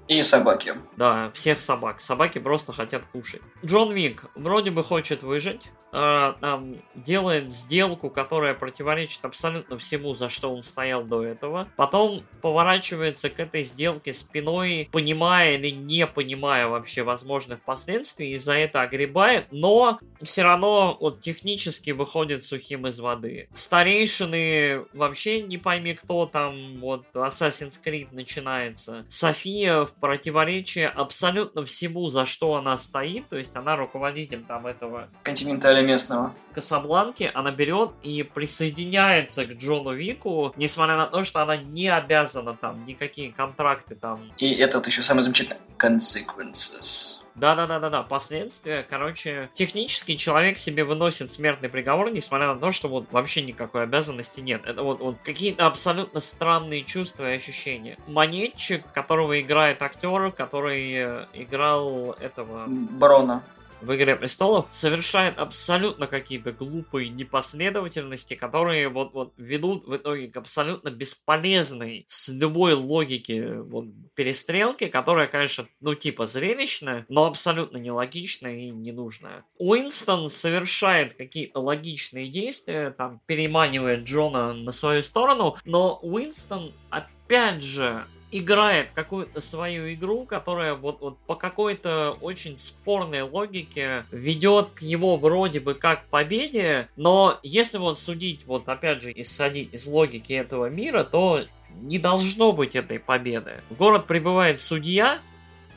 [0.08, 0.76] И собаки.
[0.98, 2.00] Да, всех собак.
[2.00, 3.42] Собаки просто хотят кушать.
[3.64, 10.30] Джон Вик вроде бы хочет выжить, э, там, делает сделку, которая противоречит абсолютно всему, за
[10.30, 11.70] что он стоял до этого.
[11.76, 18.54] Потом поворачивается к этой сделке спиной, понимая или не понимая вообще возможных последствий, и за
[18.54, 23.48] это огребает, но все равно вот технически выходит сухим из воды.
[23.54, 29.06] Старейшины вообще не пойми кто там, вот Assassin's Creed начинается.
[29.10, 35.10] София в противоречие абсолютно всему, за что она стоит, то есть она руководитель там этого...
[35.24, 36.34] Континенталя местного.
[36.54, 42.56] Касабланки, она берет и присоединяется к Джону Вику, несмотря на то, что она не обязана
[42.56, 44.20] там никакие контракты там.
[44.38, 45.60] И это вот еще самое замечательное.
[45.78, 47.25] Consequences.
[47.36, 48.86] Да-да-да-да-да, последствия.
[48.90, 54.40] Короче, технически человек себе выносит смертный приговор, несмотря на то, что вот вообще никакой обязанности
[54.42, 54.66] нет.
[54.66, 57.98] Это вот, вот какие-то абсолютно странные чувства и ощущения.
[58.08, 62.66] Монетчик, которого играет актер, который э, играл этого...
[62.68, 63.44] Барона
[63.86, 70.38] в «Игре престолов» совершает абсолютно какие-то глупые непоследовательности, которые вот, вот ведут в итоге к
[70.38, 78.58] абсолютно бесполезной с любой логики вот, перестрелке, которая, конечно, ну типа зрелищная, но абсолютно нелогичная
[78.58, 79.46] и ненужная.
[79.58, 88.06] Уинстон совершает какие-то логичные действия, там переманивает Джона на свою сторону, но Уинстон опять же
[88.32, 95.18] играет какую-то свою игру, которая вот, вот по какой-то очень спорной логике ведет к его
[95.18, 100.70] вроде бы как победе, но если вот судить, вот опять же, исходить из логики этого
[100.70, 101.46] мира, то
[101.82, 103.62] не должно быть этой победы.
[103.70, 105.20] В город прибывает судья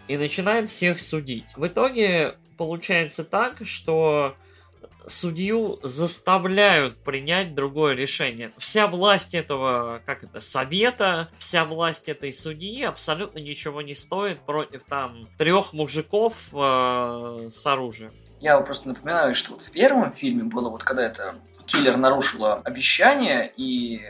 [0.06, 1.44] и начинает всех судить.
[1.56, 4.36] В итоге получается так, что
[5.08, 8.52] судью заставляют принять другое решение.
[8.58, 14.84] Вся власть этого, как это, совета, вся власть этой судьи абсолютно ничего не стоит против
[14.84, 18.12] там трех мужиков э, с оружием.
[18.40, 21.34] Я просто напоминаю, что вот в первом фильме было вот когда это
[21.66, 24.00] киллер нарушила обещание и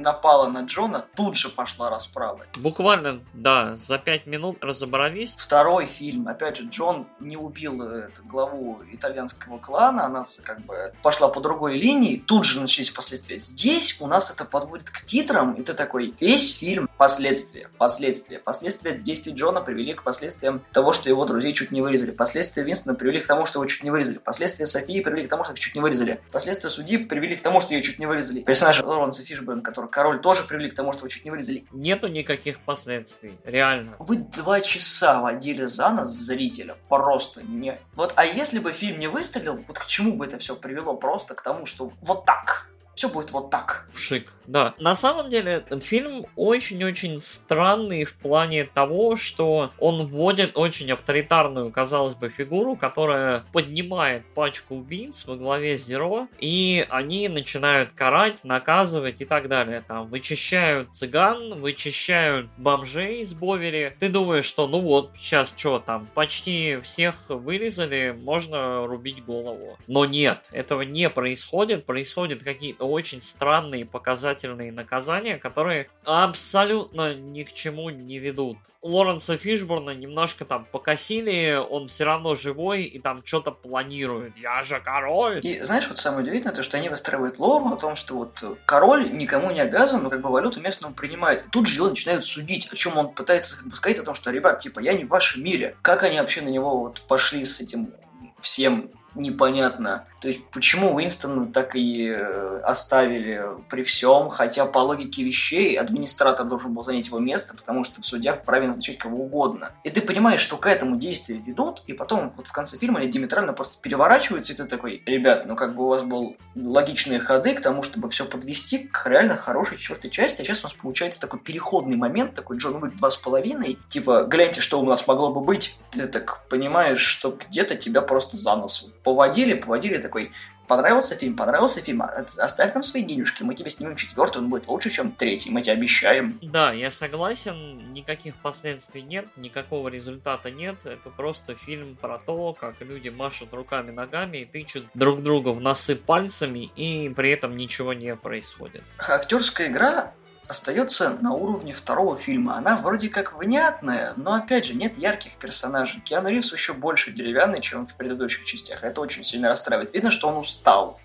[0.00, 2.40] напала на Джона, тут же пошла расправа.
[2.56, 5.36] Буквально, да, за пять минут разобрались.
[5.38, 10.92] Второй фильм, опять же, Джон не убил э, эту главу итальянского клана, она как бы
[11.02, 13.38] пошла по другой линии, тут же начались последствия.
[13.38, 18.38] Здесь у нас это подводит к титрам, и ты такой, весь фильм последствия, последствия.
[18.38, 22.10] Последствия действий Джона привели к последствиям того, что его друзей чуть не вырезали.
[22.10, 24.18] Последствия Винстона привели к тому, что его чуть не вырезали.
[24.18, 26.20] Последствия Софии привели к тому, что их чуть не вырезали.
[26.32, 28.40] Последствия судьи привели к тому, что ее чуть не вырезали.
[28.40, 31.64] Персонаж Лоренса Фишберн, который король тоже привели к тому, что вы чуть не вырезали.
[31.72, 33.96] Нету никаких последствий, реально.
[33.98, 37.78] Вы два часа водили за нас зрителя, просто не...
[37.94, 40.94] Вот, а если бы фильм не выстрелил, вот к чему бы это все привело?
[40.94, 43.86] Просто к тому, что вот так все будет вот так.
[43.94, 44.74] Шик, да.
[44.78, 51.70] На самом деле, этот фильм очень-очень странный в плане того, что он вводит очень авторитарную,
[51.70, 59.20] казалось бы, фигуру, которая поднимает пачку убийц во главе Зеро, и они начинают карать, наказывать
[59.20, 59.84] и так далее.
[59.86, 63.94] Там вычищают цыган, вычищают бомжей из Бовери.
[63.98, 69.78] Ты думаешь, что ну вот, сейчас что там, почти всех вырезали, можно рубить голову.
[69.86, 77.52] Но нет, этого не происходит, происходят какие-то очень странные показательные наказания, которые абсолютно ни к
[77.52, 78.58] чему не ведут.
[78.82, 84.36] Лоренса Фишборна немножко там покосили, он все равно живой и там что-то планирует.
[84.36, 85.40] Я же король!
[85.42, 89.10] И знаешь, вот самое удивительное, то, что они выстраивают лору о том, что вот король
[89.12, 91.44] никому не обязан, но как бы валюту местную принимает.
[91.50, 94.30] Тут же его начинают судить, о чем он пытается как бы, сказать о том, что,
[94.30, 95.76] ребят, типа, я не в вашем мире.
[95.82, 97.92] Как они вообще на него вот пошли с этим
[98.40, 100.06] всем непонятно.
[100.20, 106.46] То есть почему Уинстона так и э, оставили при всем, хотя по логике вещей администратор
[106.46, 109.72] должен был занять его место, потому что в судьях вправе назначать кого угодно.
[109.84, 113.10] И ты понимаешь, что к этому действию ведут, и потом вот в конце фильма они
[113.10, 117.54] диаметрально просто переворачиваются, и ты такой, ребят, ну как бы у вас был логичные ходы
[117.54, 121.20] к тому, чтобы все подвести к реально хорошей четвертой части, а сейчас у нас получается
[121.20, 125.32] такой переходный момент, такой Джон Уик два с половиной, типа, гляньте, что у нас могло
[125.32, 130.32] бы быть, ты так понимаешь, что где-то тебя просто за нос поводили, поводили такой
[130.66, 134.66] понравился фильм, понравился фильм, а, оставь нам свои денежки, мы тебе снимем четвертый, он будет
[134.68, 136.38] лучше, чем третий, мы тебе обещаем.
[136.42, 142.80] Да, я согласен, никаких последствий нет, никакого результата нет, это просто фильм про то, как
[142.80, 147.92] люди машут руками, ногами и тычут друг друга в носы пальцами, и при этом ничего
[147.92, 148.82] не происходит.
[148.98, 150.12] Актерская игра
[150.48, 152.56] остается на уровне второго фильма.
[152.56, 156.00] Она вроде как внятная, но опять же нет ярких персонажей.
[156.00, 158.84] Киану Ривз еще больше деревянный, чем в предыдущих частях.
[158.84, 159.92] Это очень сильно расстраивает.
[159.94, 161.00] Видно, что он устал.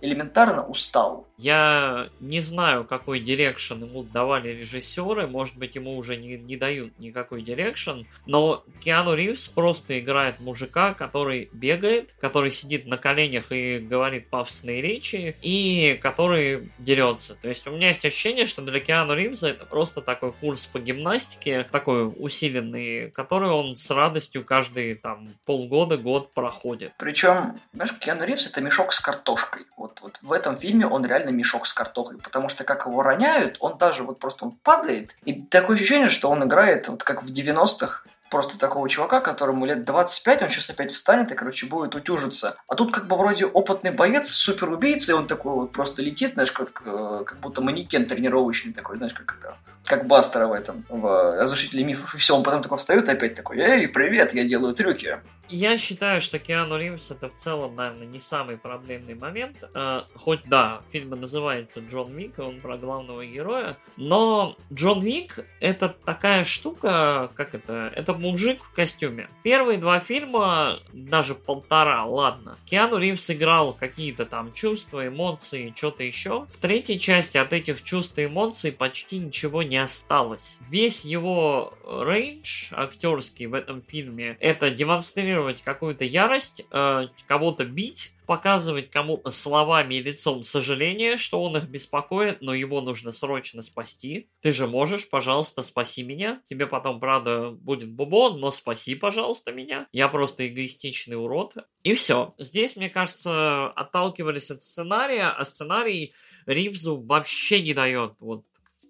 [0.00, 1.26] Элементарно устал.
[1.42, 6.96] Я не знаю, какой direction ему давали режиссеры, может быть, ему уже не, не дают
[7.00, 13.80] никакой direction, но Киану Ривз просто играет мужика, который бегает, который сидит на коленях и
[13.80, 17.34] говорит пафосные речи, и который дерется.
[17.34, 20.78] То есть у меня есть ощущение, что для Киану Ривза это просто такой курс по
[20.78, 26.92] гимнастике, такой усиленный, который он с радостью каждые там полгода, год проходит.
[26.98, 29.62] Причем, знаешь, Киану Ривз это мешок с картошкой.
[29.76, 33.56] Вот, вот в этом фильме он реально мешок с картохой, потому что как его роняют,
[33.60, 37.26] он даже вот просто он падает, и такое ощущение, что он играет вот как в
[37.26, 42.56] 90-х, просто такого чувака, которому лет 25, он сейчас опять встанет и, короче, будет утюжиться.
[42.66, 46.32] А тут как бы вроде опытный боец, супер убийца, и он такой вот просто летит,
[46.32, 50.82] знаешь, как, э, как будто манекен тренировочный такой, знаешь, как это, как Бастера в этом,
[50.88, 54.44] в «Разрушителе мифов», и все, он потом такой встает и опять такой, эй, привет, я
[54.44, 55.18] делаю трюки.
[55.48, 59.62] Я считаю, что Киану Ривз это в целом, наверное, не самый проблемный момент.
[59.74, 65.90] Э, хоть да, фильм называется Джон Вик, он про главного героя, но Джон Вик это
[65.90, 69.28] такая штука, как это, это мужик в костюме.
[69.42, 72.56] Первые два фильма, даже полтора, ладно.
[72.66, 76.46] Киану Ривз играл какие-то там чувства, эмоции, что-то еще.
[76.52, 80.58] В третьей части от этих чувств и эмоций почти ничего не осталось.
[80.70, 88.90] Весь его range актерский в этом фильме это демонстрировать какую-то ярость, э, кого-то бить, показывать
[88.90, 94.28] кому-то словами и лицом сожаление, что он их беспокоит, но его нужно срочно спасти.
[94.40, 96.40] Ты же можешь, пожалуйста, спаси меня.
[96.44, 99.86] Тебе потом, правда, будет бубон, но спаси, пожалуйста, меня.
[99.92, 101.54] Я просто эгоистичный урод.
[101.82, 102.34] И все.
[102.38, 106.12] Здесь, мне кажется, отталкивались от сценария, а сценарий
[106.46, 108.44] Ривзу вообще не дает вот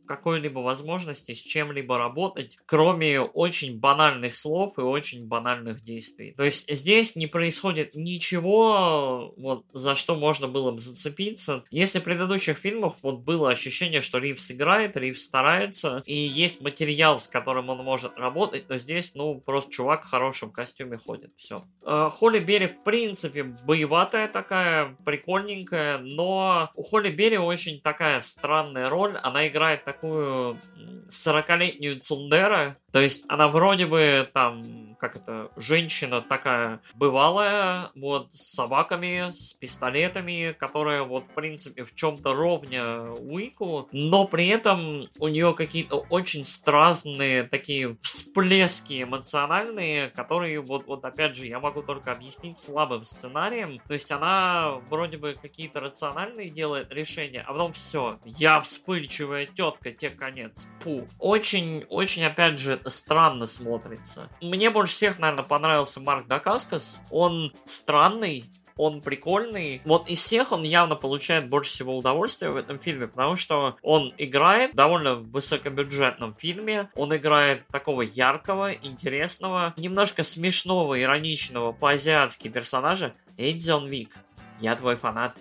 [0.07, 6.35] какой-либо возможности с чем-либо работать, кроме очень банальных слов и очень банальных действий.
[6.37, 11.65] То есть здесь не происходит ничего, вот, за что можно было бы зацепиться.
[11.71, 17.19] Если в предыдущих фильмах вот было ощущение, что Ривз играет, Ривз старается, и есть материал,
[17.19, 21.65] с которым он может работать, то здесь, ну, просто чувак в хорошем костюме ходит, все.
[21.83, 28.89] Э, Холли Берри, в принципе, боеватая такая, прикольненькая, но у Холли Берри очень такая странная
[28.91, 36.21] роль, она играет такую 40-летнюю Цундера, то есть она вроде бы там, как это, женщина
[36.21, 43.89] такая бывалая, вот с собаками, с пистолетами, которая вот в принципе в чем-то ровня Уику,
[43.93, 51.35] но при этом у нее какие-то очень странные такие всплески эмоциональные, которые вот, вот опять
[51.35, 53.81] же я могу только объяснить слабым сценарием.
[53.89, 59.82] То есть она вроде бы какие-то рациональные делает решения, а потом все, я вспыльчивая тетка,
[59.91, 60.67] те конец.
[60.81, 61.09] Пу.
[61.19, 64.31] Очень, очень опять же странно смотрится.
[64.41, 67.03] Мне больше всех, наверное, понравился Марк Дакаскас.
[67.11, 68.45] Он странный,
[68.77, 69.83] он прикольный.
[69.85, 74.15] Вот из всех он явно получает больше всего удовольствия в этом фильме, потому что он
[74.19, 83.15] играет в довольно высокобюджетном фильме, он играет такого яркого, интересного, немножко смешного, ироничного по-азиатски персонажа.
[83.37, 84.15] Эй, Джон Вик,
[84.61, 85.37] я твой фанат.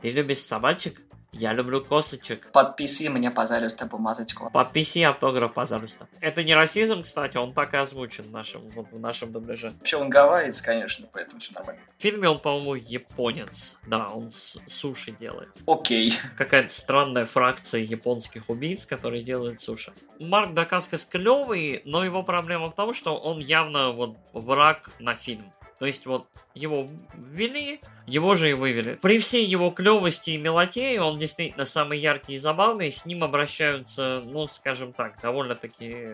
[0.00, 1.00] Ты любишь собачек?
[1.36, 2.46] Я люблю косочек.
[2.52, 4.50] Подписи мне, пожалуйста, бумажечку.
[4.50, 6.06] Подписи автограф, пожалуйста.
[6.20, 9.72] Это не расизм, кстати, он так и озвучен в нашем, вот, в нашем дубляже.
[9.80, 11.80] Вообще он гавайец, конечно, поэтому все нормально.
[11.98, 13.74] В фильме он, по-моему, японец.
[13.86, 15.50] Да, он с- суши делает.
[15.66, 16.14] Окей.
[16.36, 19.92] Какая-то странная фракция японских убийц, которые делают суши.
[20.20, 25.52] Марк Дакаскас клевый, но его проблема в том, что он явно вот враг на фильм.
[25.84, 28.94] То есть вот его ввели, его же и вывели.
[28.94, 34.22] При всей его клевости и мелотее, он действительно самый яркий и забавный, с ним обращаются,
[34.24, 36.06] ну, скажем так, довольно-таки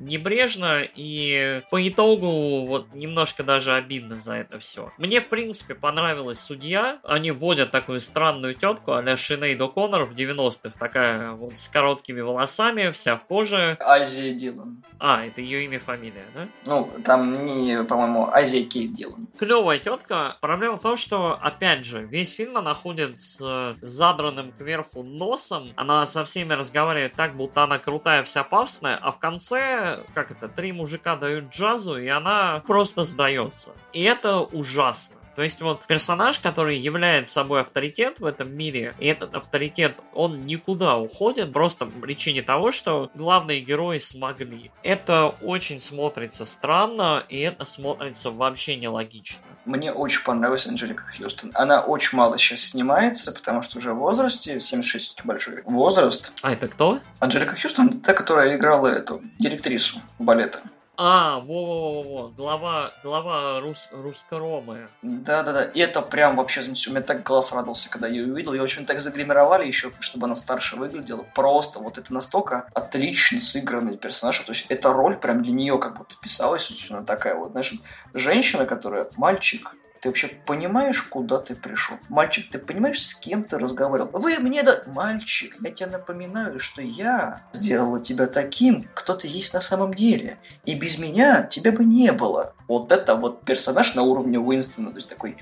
[0.00, 4.92] небрежно, и по итогу вот немножко даже обидно за это все.
[4.98, 6.98] Мне, в принципе, понравилась судья.
[7.04, 10.78] Они вводят такую странную тетку а-ля Шинейд О'Коннор в 90-х.
[10.78, 13.76] Такая вот с короткими волосами, вся в коже.
[13.80, 14.82] Азия Дилан.
[14.98, 16.46] А, это ее имя, фамилия, да?
[16.64, 19.28] Ну, там не, по-моему, Азия Кейт Дилан.
[19.38, 20.36] Клевая тетка.
[20.40, 25.70] Проблема в том, что, опять же, весь фильм она ходит с задранным кверху носом.
[25.76, 30.48] Она со всеми разговаривает так, будто она крутая, вся пафосная, а в конце, как это,
[30.48, 33.72] три мужика дают джазу, и она просто сдается.
[33.92, 35.18] И это ужасно.
[35.38, 40.46] То есть вот персонаж, который является собой авторитет в этом мире, и этот авторитет, он
[40.46, 44.72] никуда уходит, просто по причине того, что главные герои смогли.
[44.82, 49.44] Это очень смотрится странно, и это смотрится вообще нелогично.
[49.68, 51.50] Мне очень понравилась Анжелика Хьюстон.
[51.52, 56.32] Она очень мало сейчас снимается, потому что уже в возрасте, 76 большой возраст.
[56.40, 57.00] А это кто?
[57.18, 60.60] Анжелика Хьюстон, та, которая играла эту директрису балета.
[61.00, 64.88] А, во-во-во, глава, глава рус, русско-ромы.
[65.02, 68.52] Да-да-да, и это прям вообще, у меня так глаз радовался, когда я ее увидел.
[68.52, 71.24] Ее очень так загримировали еще, чтобы она старше выглядела.
[71.36, 74.40] Просто вот это настолько отлично сыгранный персонаж.
[74.40, 76.68] То есть эта роль прям для нее как будто писалась.
[76.90, 77.74] Она такая вот, знаешь,
[78.12, 81.96] женщина, которая мальчик, ты вообще понимаешь, куда ты пришел?
[82.08, 84.10] Мальчик, ты понимаешь, с кем ты разговаривал?
[84.12, 84.82] Вы мне да...
[84.86, 90.38] Мальчик, я тебе напоминаю, что я сделала тебя таким, кто ты есть на самом деле.
[90.64, 92.54] И без меня тебя бы не было.
[92.68, 94.90] Вот это вот персонаж на уровне Уинстона.
[94.90, 95.36] То есть такой,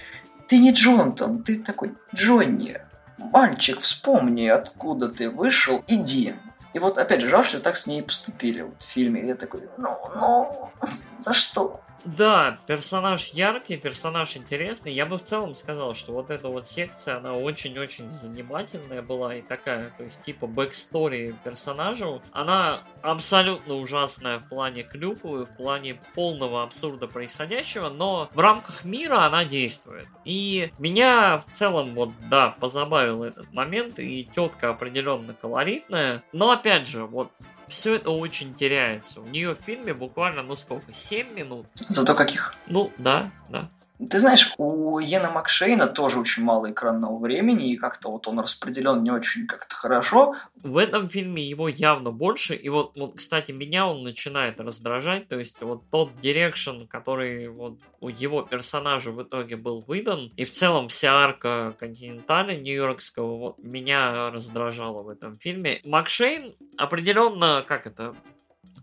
[0.49, 2.81] ты не Джонатан, ты такой Джонни.
[3.19, 6.35] Мальчик, вспомни, откуда ты вышел, иди.
[6.75, 9.27] И вот опять же, жалко, что так с ней поступили вот, в фильме.
[9.27, 10.71] Я такой, ну, ну,
[11.19, 11.81] за что?
[12.07, 14.93] Да, персонаж яркий, персонаж интересный.
[14.93, 19.43] Я бы в целом сказал, что вот эта вот секция, она очень-очень занимательная была и
[19.43, 22.23] такая, то есть типа backstory персонажу.
[22.31, 29.25] Она абсолютно ужасная в плане клюквы, в плане полного абсурда происходящего, но в рамках мира
[29.25, 30.07] она действует.
[30.25, 36.23] И меня в целом вот, да, позабавил этот момент, и тетка определенно колоритная.
[36.33, 37.33] Но опять же, вот
[37.69, 39.21] все это очень теряется.
[39.21, 41.67] У нее в фильме буквально, ну сколько, 7 минут?
[41.89, 42.55] Зато каких?
[42.67, 43.71] Ну, да, да.
[43.99, 49.03] Ты знаешь, у Йена Макшейна тоже очень мало экранного времени, и как-то вот он распределен
[49.03, 50.37] не очень как-то хорошо.
[50.63, 55.39] В этом фильме его явно больше, и вот, вот, кстати, меня он начинает раздражать, то
[55.39, 60.51] есть вот тот direction, который вот у его персонажа в итоге был выдан, и в
[60.51, 65.81] целом вся арка Континенталя Нью-Йоркского вот меня раздражала в этом фильме.
[65.85, 68.15] Макшейн определенно, как это,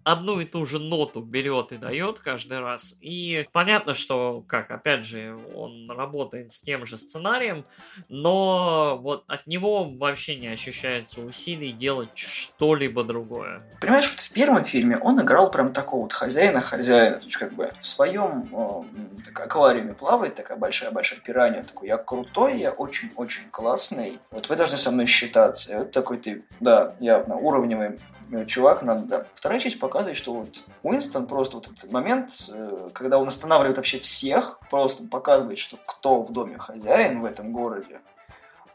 [0.03, 2.95] одну и ту же ноту берет и дает каждый раз.
[3.01, 7.65] И понятно, что, как, опять же, он работает с тем же сценарием,
[8.09, 13.61] но вот от него вообще не ощущается усилий делать что-либо другое.
[13.81, 17.87] Понимаешь, вот в первом фильме он играл прям такого вот хозяина-хозяина, то как бы в
[17.87, 24.49] своем э, так, аквариуме плавает такая большая-большая пиранья, такой, я крутой, я очень-очень классный, вот
[24.49, 25.73] вы должны со мной считаться.
[25.73, 27.99] И вот такой ты, да, явно уровневый
[28.47, 29.25] чувак, надо, да.
[29.35, 33.99] Вторая часть показывает, что вот Уинстон просто вот этот момент, э, когда он останавливает вообще
[33.99, 38.01] всех, просто показывает, что кто в доме хозяин в этом городе,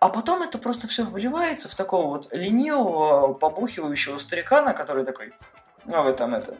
[0.01, 5.33] а потом это просто все выливается в такого вот ленивого, побухивающего старикана, который такой,
[5.85, 6.57] ну вы там это,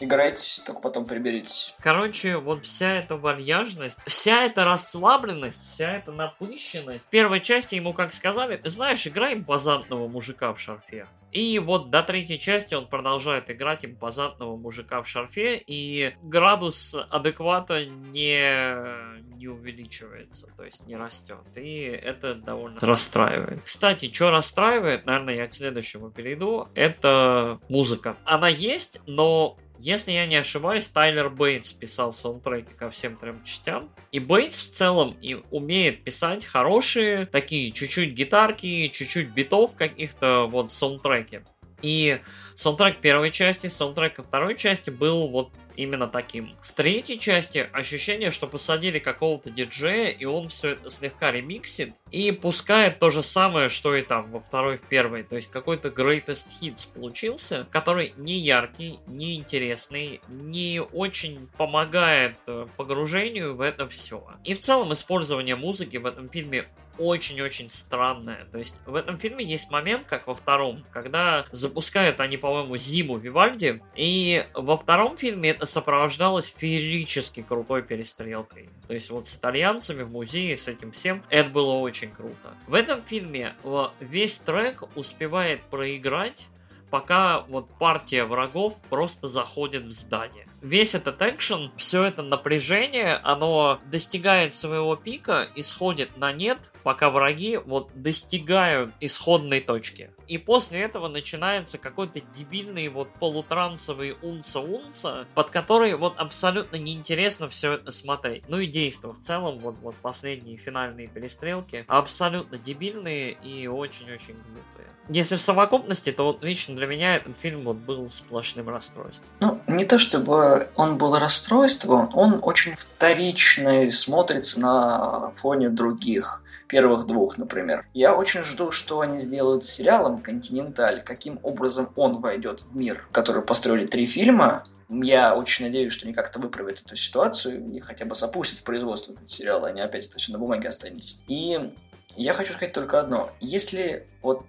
[0.00, 1.72] играйте, только потом приберите.
[1.80, 7.06] Короче, вот вся эта вальяжность, вся эта расслабленность, вся эта напыщенность.
[7.06, 11.06] В первой части ему как сказали, знаешь, играй импозантного мужика в шарфе.
[11.32, 17.84] И вот до третьей части он продолжает играть импозантного мужика в шарфе, и градус адеквата
[17.86, 21.38] не, не увеличивается, то есть не растет.
[21.54, 23.62] И это довольно расстраивает.
[23.62, 28.16] Кстати, что расстраивает, наверное, я к следующему перейду, это музыка.
[28.24, 33.90] Она есть, но если я не ошибаюсь, Тайлер Бейтс писал саундтреки ко всем трем частям.
[34.12, 40.70] И Бейтс в целом и умеет писать хорошие, такие чуть-чуть гитарки, чуть-чуть битов каких-то вот
[40.70, 41.40] саундтреки.
[41.80, 42.20] И
[42.54, 45.50] саундтрек первой части, саундтрек второй части был вот
[45.82, 46.54] именно таким.
[46.62, 52.32] В третьей части ощущение, что посадили какого-то диджея, и он все это слегка ремиксит и
[52.32, 55.22] пускает то же самое, что и там во второй, в первой.
[55.22, 62.66] То есть какой-то greatest hits получился, который не яркий, не интересный, не очень помогает э,
[62.76, 64.26] погружению в это все.
[64.44, 66.66] И в целом использование музыки в этом фильме
[67.00, 68.46] очень-очень странное.
[68.52, 73.16] То есть в этом фильме есть момент, как во втором, когда запускают они, по-моему, зиму
[73.16, 78.68] Вивальди, и во втором фильме это сопровождалось феерически крутой перестрелкой.
[78.86, 82.54] То есть вот с итальянцами в музее, с этим всем, это было очень круто.
[82.66, 83.54] В этом фильме
[84.00, 86.48] весь трек успевает проиграть
[86.90, 93.80] пока вот партия врагов просто заходит в здание весь этот экшен, все это напряжение, оно
[93.86, 100.10] достигает своего пика и сходит на нет, пока враги вот достигают исходной точки.
[100.26, 107.72] И после этого начинается какой-то дебильный вот полутрансовый унца-унца, под который вот абсолютно неинтересно все
[107.72, 108.44] это смотреть.
[108.48, 114.90] Ну и действо в целом, вот, вот последние финальные перестрелки, абсолютно дебильные и очень-очень глупые.
[115.08, 119.28] Если в совокупности, то вот лично для меня этот фильм вот был сплошным расстройством.
[119.40, 127.06] Ну, не то чтобы он был расстройством, он очень вторичный смотрится на фоне других первых
[127.06, 127.84] двух, например.
[127.92, 133.06] Я очень жду, что они сделают с сериалом «Континенталь», каким образом он войдет в мир,
[133.10, 134.62] который построили три фильма.
[134.88, 139.12] Я очень надеюсь, что они как-то выправят эту ситуацию и хотя бы запустят в производство
[139.12, 141.22] этот сериал, а не опять это все на бумаге останется.
[141.26, 141.72] И
[142.16, 143.30] я хочу сказать только одно.
[143.40, 144.44] Если вот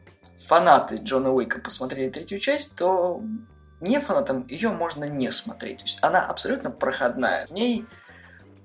[0.47, 3.21] фанаты Джона Уика посмотрели третью часть, то
[3.81, 5.79] не фанатам ее можно не смотреть.
[5.79, 7.47] То есть она абсолютно проходная.
[7.47, 7.85] В ней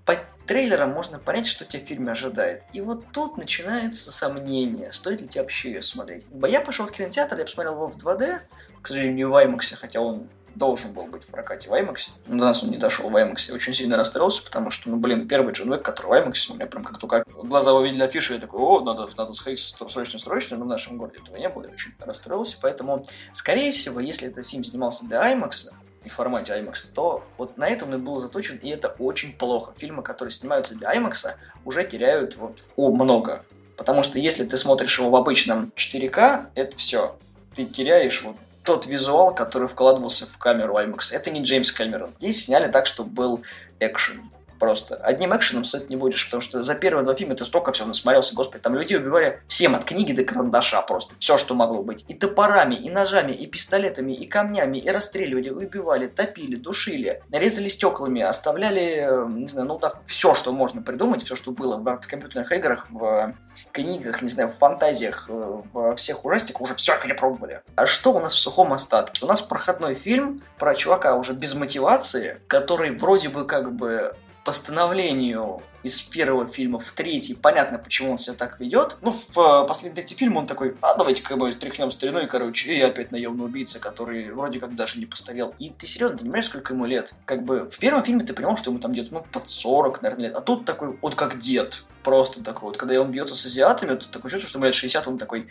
[0.05, 0.14] по
[0.47, 2.62] трейлерам можно понять, что тебя в фильме ожидает.
[2.73, 6.25] И вот тут начинается сомнение, стоит ли тебе вообще ее смотреть.
[6.47, 8.41] Я пошел в кинотеатр, я посмотрел его в 2D,
[8.81, 12.09] к сожалению, не в IMAX, хотя он должен был быть в прокате в IMAX.
[12.27, 13.49] Но до нас он не дошел в IMAX.
[13.49, 16.55] Я очень сильно расстроился, потому что, ну, блин, первый Джон Уик, который в IMAX, у
[16.55, 20.65] меня прям как только глаза увидели афишу, я такой, о, надо, надо сходить срочно-срочно, но
[20.65, 22.59] в нашем городе этого не было, я очень расстроился.
[22.61, 25.71] Поэтому, скорее всего, если этот фильм снимался для IMAX,
[26.05, 29.73] и в формате IMAX, то вот на этом он был заточен, и это очень плохо.
[29.77, 31.35] Фильмы, которые снимаются для IMAX,
[31.65, 33.45] уже теряют вот о, много.
[33.77, 37.17] Потому что если ты смотришь его в обычном 4К, это все.
[37.57, 38.37] Ты теряешь вот
[38.67, 41.12] тот визуал, который вкладывался в камеру IMAX.
[41.12, 42.11] Это не Джеймс Кэмерон.
[42.19, 43.43] Здесь сняли так, чтобы был
[43.81, 44.31] экшен.
[44.59, 47.89] Просто одним экшеном сойти не будешь, потому что за первые два фильма ты столько всего
[47.89, 52.05] насмотрелся, господи, там людей убивали всем от книги до карандаша просто, все, что могло быть.
[52.09, 58.23] И топорами, и ножами, и пистолетами, и камнями, и расстреливали, убивали, топили, душили, нарезали стеклами,
[58.23, 62.87] оставляли, не знаю, ну так, все, что можно придумать, все, что было в компьютерных играх,
[62.91, 63.35] в
[63.73, 67.63] книгах, не знаю, в фантазиях, э, во всех ужастиках уже все перепробовали.
[67.75, 69.25] А что у нас в сухом остатке?
[69.25, 74.15] У нас проходной фильм про чувака уже без мотивации, который вроде бы как бы
[74.47, 78.97] постановлению из первого фильма в третий, понятно, почему он себя так ведет.
[79.03, 82.81] Ну, в э, последний третий фильм он такой, а давайте-ка мы стряхнем стариной, короче, и
[82.81, 85.53] опять наемный убийца, который вроде как даже не постарел.
[85.59, 87.13] И ты серьезно, ты не понимаешь, сколько ему лет?
[87.25, 90.29] Как бы в первом фильме ты понимал, что ему там где-то, ну, под 40, наверное,
[90.29, 90.37] лет.
[90.37, 91.85] А тут такой, он как дед.
[92.05, 92.77] Просто такой вот.
[92.77, 95.49] Когда он бьется с азиатами, тут такое чувство, что ему лет 60, он такой,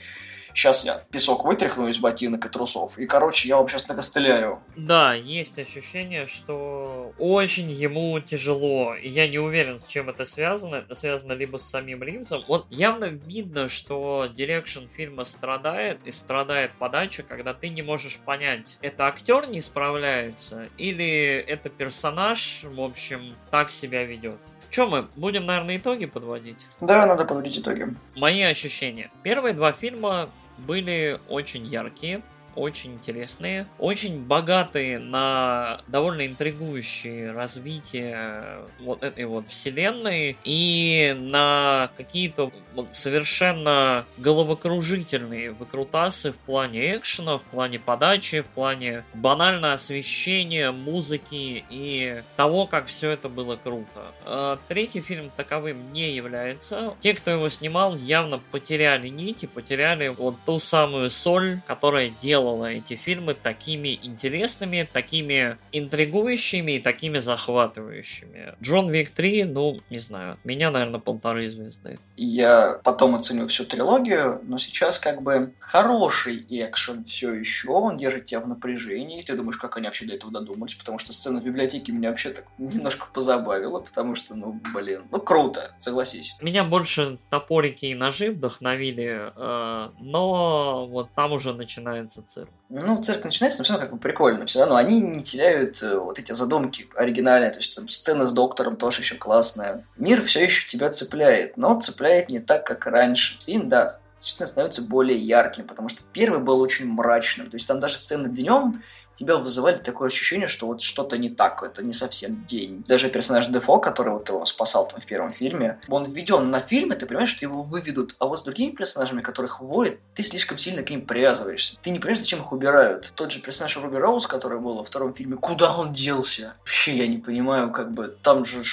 [0.55, 4.59] сейчас я песок вытряхну из ботинок и трусов, и, короче, я вам сейчас накостыляю.
[4.75, 10.75] Да, есть ощущение, что очень ему тяжело, и я не уверен, с чем это связано.
[10.75, 12.43] Это связано либо с самим Ривзом.
[12.47, 18.77] Вот явно видно, что direction фильма страдает, и страдает подача, когда ты не можешь понять,
[18.81, 24.39] это актер не справляется, или это персонаж, в общем, так себя ведет.
[24.69, 26.65] Что мы, будем, наверное, итоги подводить?
[26.81, 27.85] Да, надо подводить итоги.
[28.15, 29.09] Мои ощущения.
[29.23, 32.21] Первые два фильма были очень яркие,
[32.55, 42.51] очень интересные, очень богатые на довольно интригующие развитие вот этой вот вселенной и на какие-то
[42.91, 52.21] совершенно головокружительные выкрутасы в плане экшена, в плане подачи, в плане банально освещения, музыки и
[52.35, 54.13] того, как все это было круто.
[54.25, 56.95] А третий фильм таковым не является.
[56.99, 62.65] Те, кто его снимал, явно потеряли нити, потеряли вот ту самую соль, которая делала делала
[62.65, 68.55] эти фильмы такими интересными, такими интригующими и такими захватывающими.
[68.61, 71.97] Джон Вик 3, ну, не знаю, от меня, наверное, полторы звезды.
[72.17, 78.25] Я потом оценю всю трилогию, но сейчас как бы хороший экшен все еще, он держит
[78.25, 81.43] тебя в напряжении, ты думаешь, как они вообще до этого додумались, потому что сцена в
[81.43, 86.35] библиотеке меня вообще так немножко позабавила, потому что, ну, блин, ну, круто, согласись.
[86.41, 92.49] Меня больше топорики и ножи вдохновили, э, но вот там уже начинается цирк.
[92.69, 94.45] Ну, цирк начинается, но все равно как бы прикольно.
[94.45, 97.51] Все равно они не теряют э, вот эти задумки оригинальные.
[97.51, 99.85] То есть сцена с доктором тоже еще классная.
[99.97, 103.39] Мир все еще тебя цепляет, но цепляет не так, как раньше.
[103.45, 107.49] Фильм, да, действительно становится более ярким, потому что первый был очень мрачным.
[107.49, 108.83] То есть там даже сцены днем
[109.15, 112.83] тебя вызывали такое ощущение, что вот что-то не так, это не совсем день.
[112.87, 116.91] Даже персонаж Дефо, который вот его спасал там в первом фильме, он введен на фильм,
[116.91, 120.57] и ты понимаешь, что его выведут, а вот с другими персонажами, которых вводят, ты слишком
[120.57, 121.77] сильно к ним привязываешься.
[121.81, 123.11] Ты не понимаешь, зачем их убирают.
[123.15, 126.53] Тот же персонаж Руби Роуз, который был во втором фильме, куда он делся?
[126.59, 128.63] Вообще я не понимаю, как бы, там же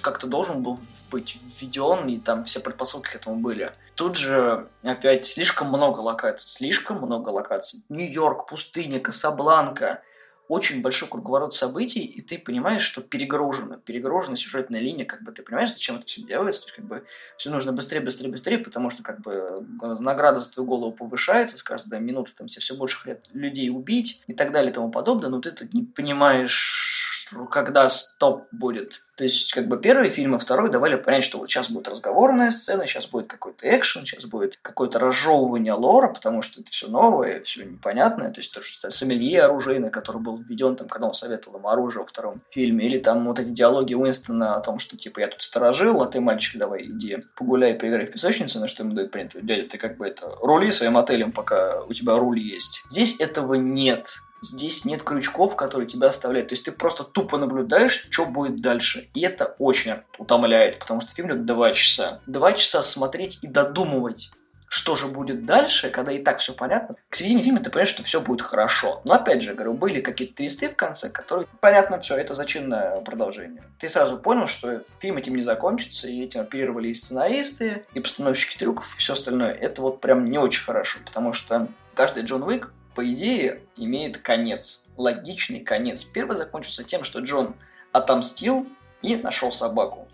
[0.00, 0.78] как-то должен был
[1.10, 3.72] быть введен, и там все предпосылки к этому были.
[3.94, 7.84] Тут же опять слишком много локаций, слишком много локаций.
[7.88, 10.02] Нью-Йорк, пустыня, Касабланка.
[10.46, 15.42] Очень большой круговорот событий, и ты понимаешь, что перегружена, перегружена сюжетная линия, как бы ты
[15.42, 17.06] понимаешь, зачем это все делается, то есть как бы
[17.38, 21.62] все нужно быстрее, быстрее, быстрее, потому что как бы награда за твою голову повышается, с
[21.62, 25.30] каждой минуты там тебе все больше хотят людей убить и так далее и тому подобное,
[25.30, 27.13] но ты тут не понимаешь
[27.50, 29.02] когда стоп будет.
[29.16, 32.50] То есть, как бы первый фильм и второй давали понять, что вот сейчас будет разговорная
[32.50, 37.40] сцена, сейчас будет какой-то экшен, сейчас будет какое-то разжевывание лора, потому что это все новое,
[37.42, 38.30] все непонятное.
[38.32, 42.02] То есть, то, что сомелье оружейный, который был введен, там, когда он советовал ему оружие
[42.02, 45.42] во втором фильме, или там вот эти диалоги Уинстона о том, что, типа, я тут
[45.42, 49.40] сторожил, а ты, мальчик, давай иди погуляй, поиграй в песочницу, на что ему дает принято,
[49.40, 52.82] дядя, ты как бы это, рули своим отелем, пока у тебя руль есть.
[52.88, 54.14] Здесь этого нет
[54.44, 56.48] здесь нет крючков, которые тебя оставляют.
[56.48, 59.08] То есть ты просто тупо наблюдаешь, что будет дальше.
[59.14, 62.20] И это очень утомляет, потому что фильм идет два часа.
[62.26, 64.30] Два часа смотреть и додумывать
[64.74, 66.96] что же будет дальше, когда и так все понятно.
[67.08, 69.02] К середине фильма ты понимаешь, что все будет хорошо.
[69.04, 73.62] Но опять же, говорю, были какие-то твисты в конце, которые, понятно, все, это зачинное продолжение.
[73.78, 78.58] Ты сразу понял, что фильм этим не закончится, и этим оперировали и сценаристы, и постановщики
[78.58, 79.52] трюков, и все остальное.
[79.52, 84.84] Это вот прям не очень хорошо, потому что каждый Джон Уик по идее, имеет конец.
[84.96, 86.04] Логичный конец.
[86.04, 87.56] Первый закончился тем, что Джон
[87.92, 88.66] отомстил
[89.02, 90.08] и нашел собаку.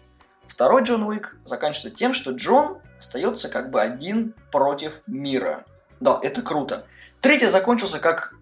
[0.48, 5.64] Второй Джон Уик заканчивается тем, что Джон остается как бы один против мира.
[6.00, 6.86] Да, это круто.
[7.20, 8.34] Третий закончился как...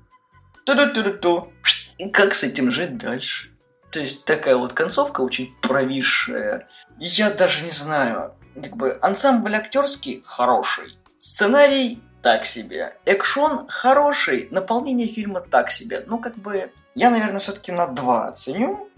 [1.99, 3.51] И как с этим жить дальше?
[3.91, 6.69] То есть такая вот концовка очень провисшая.
[6.99, 8.35] Я даже не знаю.
[8.55, 10.99] Как бы ансамбль актерский хороший.
[11.17, 12.97] Сценарий так себе.
[13.05, 16.05] Экшон хороший, наполнение фильма так себе.
[16.07, 18.89] Ну, как бы, я, наверное, все-таки на 2 оценю.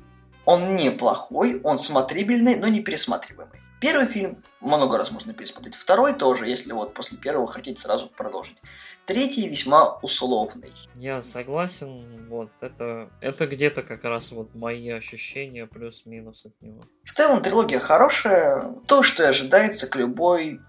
[0.44, 3.60] Он неплохой, он смотрибельный, но не пересматриваемый.
[3.80, 5.74] Первый фильм много раз можно пересмотреть.
[5.74, 8.58] Второй тоже, если вот после первого хотите сразу продолжить.
[9.06, 10.72] Третий весьма условный.
[10.96, 16.82] Я согласен, вот это, это где-то как раз вот мои ощущения плюс-минус от него.
[17.04, 20.60] В целом трилогия хорошая, то, что ожидается к любой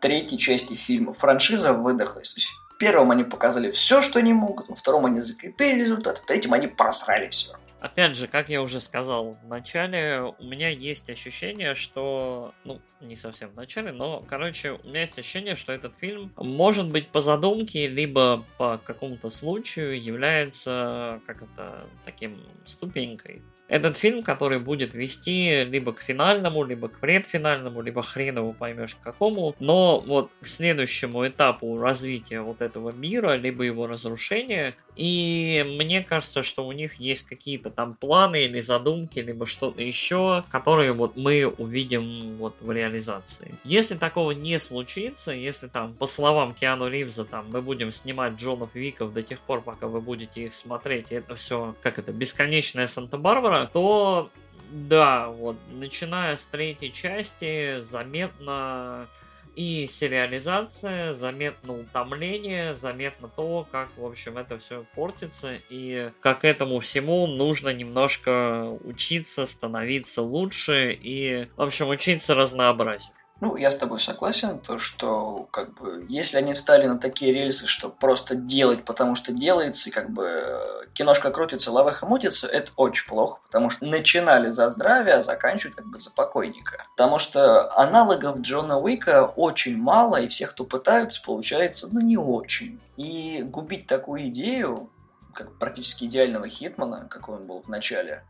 [0.00, 1.12] третьей части фильма.
[1.14, 2.32] Франшиза выдохлась.
[2.32, 6.18] То есть в первом они показали все, что они могут, во втором они закрепили результат,
[6.18, 7.54] в третьем они просрали все.
[7.82, 13.16] Опять же, как я уже сказал в начале, у меня есть ощущение, что, ну, не
[13.16, 17.20] совсем в начале, но, короче, у меня есть ощущение, что этот фильм, может быть, по
[17.20, 23.42] задумке, либо по какому-то случаю является, как это, таким ступенькой.
[23.72, 28.94] Этот фильм, который будет вести либо к финальному, либо к предфинальному, либо хрен его поймешь
[28.94, 35.64] к какому, но вот к следующему этапу развития вот этого мира, либо его разрушения, и
[35.66, 40.92] мне кажется, что у них есть какие-то там планы или задумки, либо что-то еще, которые
[40.92, 43.54] вот мы увидим вот в реализации.
[43.64, 48.74] Если такого не случится, если там, по словам Киану Ривза, там, мы будем снимать Джонов
[48.74, 52.86] Виков до тех пор, пока вы будете их смотреть, и это все, как это, бесконечная
[52.86, 54.30] Санта-Барбара, то
[54.72, 59.06] да, вот, начиная с третьей части, заметно
[59.54, 66.80] и сериализация, заметно утомление, заметно то, как, в общем, это все портится, и как этому
[66.80, 73.14] всему нужно немножко учиться, становиться лучше и, в общем, учиться разнообразию.
[73.42, 77.66] Ну, я с тобой согласен, то что, как бы, если они встали на такие рельсы,
[77.66, 83.08] что просто делать, потому что делается, и как бы киношка крутится, лаваха мутится, это очень
[83.08, 86.86] плохо, потому что начинали за здравие, а заканчивают как бы за покойника.
[86.96, 92.80] Потому что аналогов Джона Уика очень мало, и всех, кто пытаются, получается, ну, не очень.
[92.96, 94.88] И губить такую идею,
[95.34, 98.22] как практически идеального Хитмана, какой он был в начале,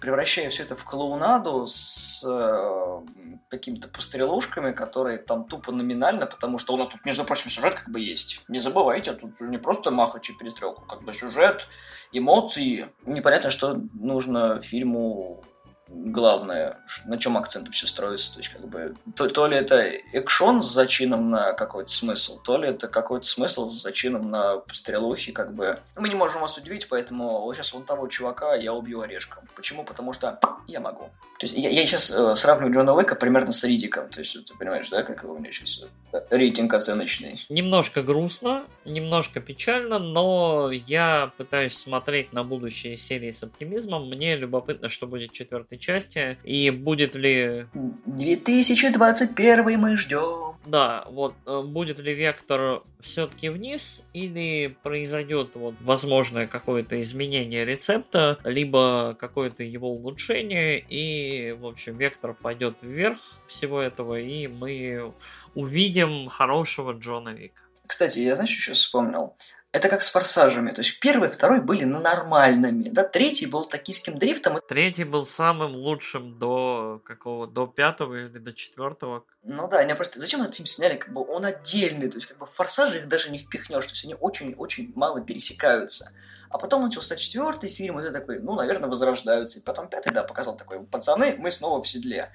[0.00, 3.00] превращая все это в клоунаду с э,
[3.48, 7.90] какими-то пострелушками, которые там тупо номинально, потому что у нас тут, между прочим, сюжет как
[7.90, 8.42] бы есть.
[8.48, 11.68] Не забывайте, тут не просто махач и перестрелку, как бы сюжет,
[12.12, 12.88] эмоции.
[13.04, 15.42] Непонятно, что нужно фильму
[15.88, 18.32] главное, на чем акцент вообще строится.
[18.32, 19.76] То есть, как бы, то, то ли это
[20.12, 25.32] экшон с зачином на какой-то смысл, то ли это какой-то смысл с зачином на стрелухи,
[25.32, 25.80] как бы.
[25.96, 29.44] Мы не можем вас удивить, поэтому вот сейчас вон того чувака я убью орешком.
[29.54, 29.84] Почему?
[29.84, 31.10] Потому что я могу.
[31.38, 34.08] То есть, я, я сейчас э, сравниваю Джона Уэйка примерно с Ридиком.
[34.10, 37.44] То есть, ты понимаешь, да, как у меня сейчас э, рейтинг оценочный.
[37.48, 44.08] Немножко грустно, немножко печально, но я пытаюсь смотреть на будущие серии с оптимизмом.
[44.08, 47.66] Мне любопытно, что будет четвертый четвертой части, и будет ли...
[48.06, 50.56] 2021 мы ждем.
[50.66, 58.38] Да, вот э, будет ли вектор все-таки вниз, или произойдет вот возможное какое-то изменение рецепта,
[58.42, 65.12] либо какое-то его улучшение, и, в общем, вектор пойдет вверх всего этого, и мы
[65.54, 67.62] увидим хорошего Джона Вика.
[67.86, 69.36] Кстати, я, знаешь, еще вспомнил?
[69.76, 70.72] Это как с форсажами.
[70.72, 72.88] То есть первый, второй были нормальными.
[72.88, 73.04] Да?
[73.04, 74.58] Третий был токийским дрифтом.
[74.66, 77.46] Третий был самым лучшим до какого?
[77.46, 79.26] До пятого или до четвертого.
[79.42, 80.18] Ну да, они просто...
[80.18, 80.96] Зачем этот фильм сняли?
[80.96, 82.08] Как бы он отдельный.
[82.08, 83.84] То есть как бы в форсажи их даже не впихнешь.
[83.84, 86.10] То есть они очень-очень мало пересекаются.
[86.48, 89.58] А потом начался четвертый фильм, и ты такой, ну, наверное, возрождаются.
[89.58, 92.32] И потом пятый, да, показал такой, пацаны, мы снова в седле.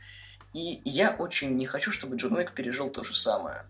[0.54, 3.66] И я очень не хочу, чтобы Джон Уик пережил то же самое.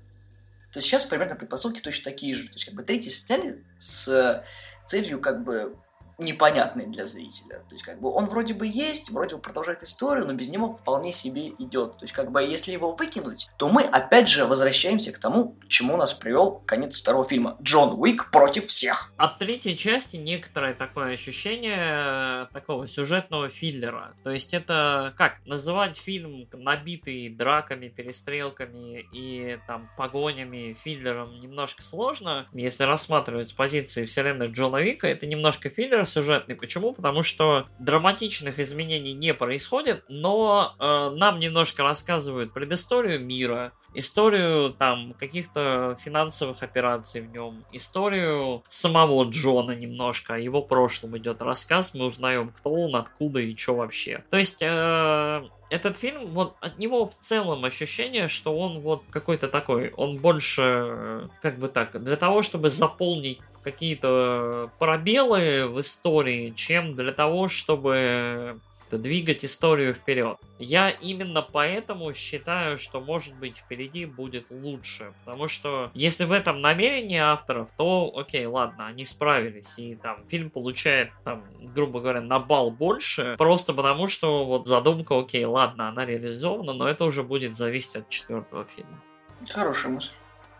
[0.72, 2.48] То есть сейчас примерно предпосылки точно такие же.
[2.48, 4.44] То есть как бы третий сняли с
[4.86, 5.76] целью как бы
[6.22, 7.60] непонятный для зрителя.
[7.68, 10.74] То есть, как бы он вроде бы есть, вроде бы продолжает историю, но без него
[10.74, 11.98] вполне себе идет.
[11.98, 15.98] То есть, как бы если его выкинуть, то мы опять же возвращаемся к тому, чему
[15.98, 17.58] нас привел конец второго фильма.
[17.62, 19.12] Джон Уик против всех.
[19.18, 24.14] От третьей части некоторое такое ощущение такого сюжетного филлера.
[24.24, 32.48] То есть, это как называть фильм набитый драками, перестрелками и там погонями, филлером немножко сложно.
[32.54, 36.56] Если рассматривать с позиции вселенной Джона Вика, это немножко филлер сюжетный.
[36.56, 36.94] Почему?
[36.94, 45.14] Потому что драматичных изменений не происходит, но э, нам немножко рассказывают предысторию мира, историю там
[45.14, 52.06] каких-то финансовых операций в нем, историю самого Джона немножко, о его прошлом идет рассказ, мы
[52.06, 54.24] узнаем, кто он, откуда и что вообще.
[54.30, 55.42] То есть э,
[55.72, 61.30] этот фильм, вот от него в целом ощущение, что он вот какой-то такой, он больше,
[61.42, 68.60] как бы так, для того, чтобы заполнить какие-то пробелы в истории, чем для того, чтобы
[68.98, 70.38] двигать историю вперед.
[70.60, 75.14] Я именно поэтому считаю, что может быть впереди будет лучше.
[75.24, 79.78] Потому что если в этом намерении авторов, то окей, ладно, они справились.
[79.80, 81.44] И там фильм получает, там,
[81.74, 83.36] грубо говоря, на бал больше.
[83.38, 88.10] Просто потому что вот задумка, окей, ладно, она реализована, но это уже будет зависеть от
[88.10, 89.02] четвертого фильма.
[89.50, 90.12] Хорошая мысль.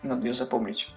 [0.04, 0.90] Надо ее запомнить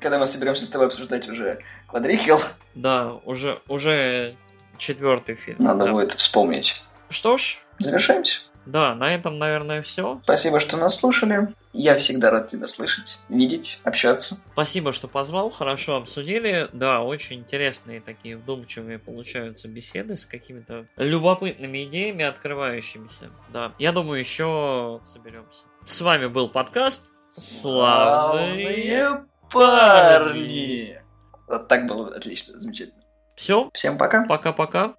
[0.00, 2.40] когда мы соберемся с тобой обсуждать уже квадрикел.
[2.74, 4.34] Да, уже, уже
[4.76, 5.56] четвертый фильм.
[5.58, 5.92] Надо да.
[5.92, 6.84] будет вспомнить.
[7.10, 7.58] Что ж.
[7.78, 8.40] Завершаемся.
[8.66, 10.20] Да, на этом, наверное, все.
[10.24, 11.54] Спасибо, что нас слушали.
[11.72, 14.42] Я всегда рад тебя слышать, видеть, общаться.
[14.52, 16.68] Спасибо, что позвал, хорошо обсудили.
[16.74, 23.30] Да, очень интересные такие вдумчивые получаются беседы с какими-то любопытными идеями, открывающимися.
[23.52, 25.64] Да, я думаю, еще соберемся.
[25.86, 31.00] С вами был подкаст Славные парни.
[31.46, 33.02] Вот так было отлично, замечательно.
[33.34, 33.70] Все.
[33.72, 34.24] Всем пока.
[34.26, 34.94] Пока-пока.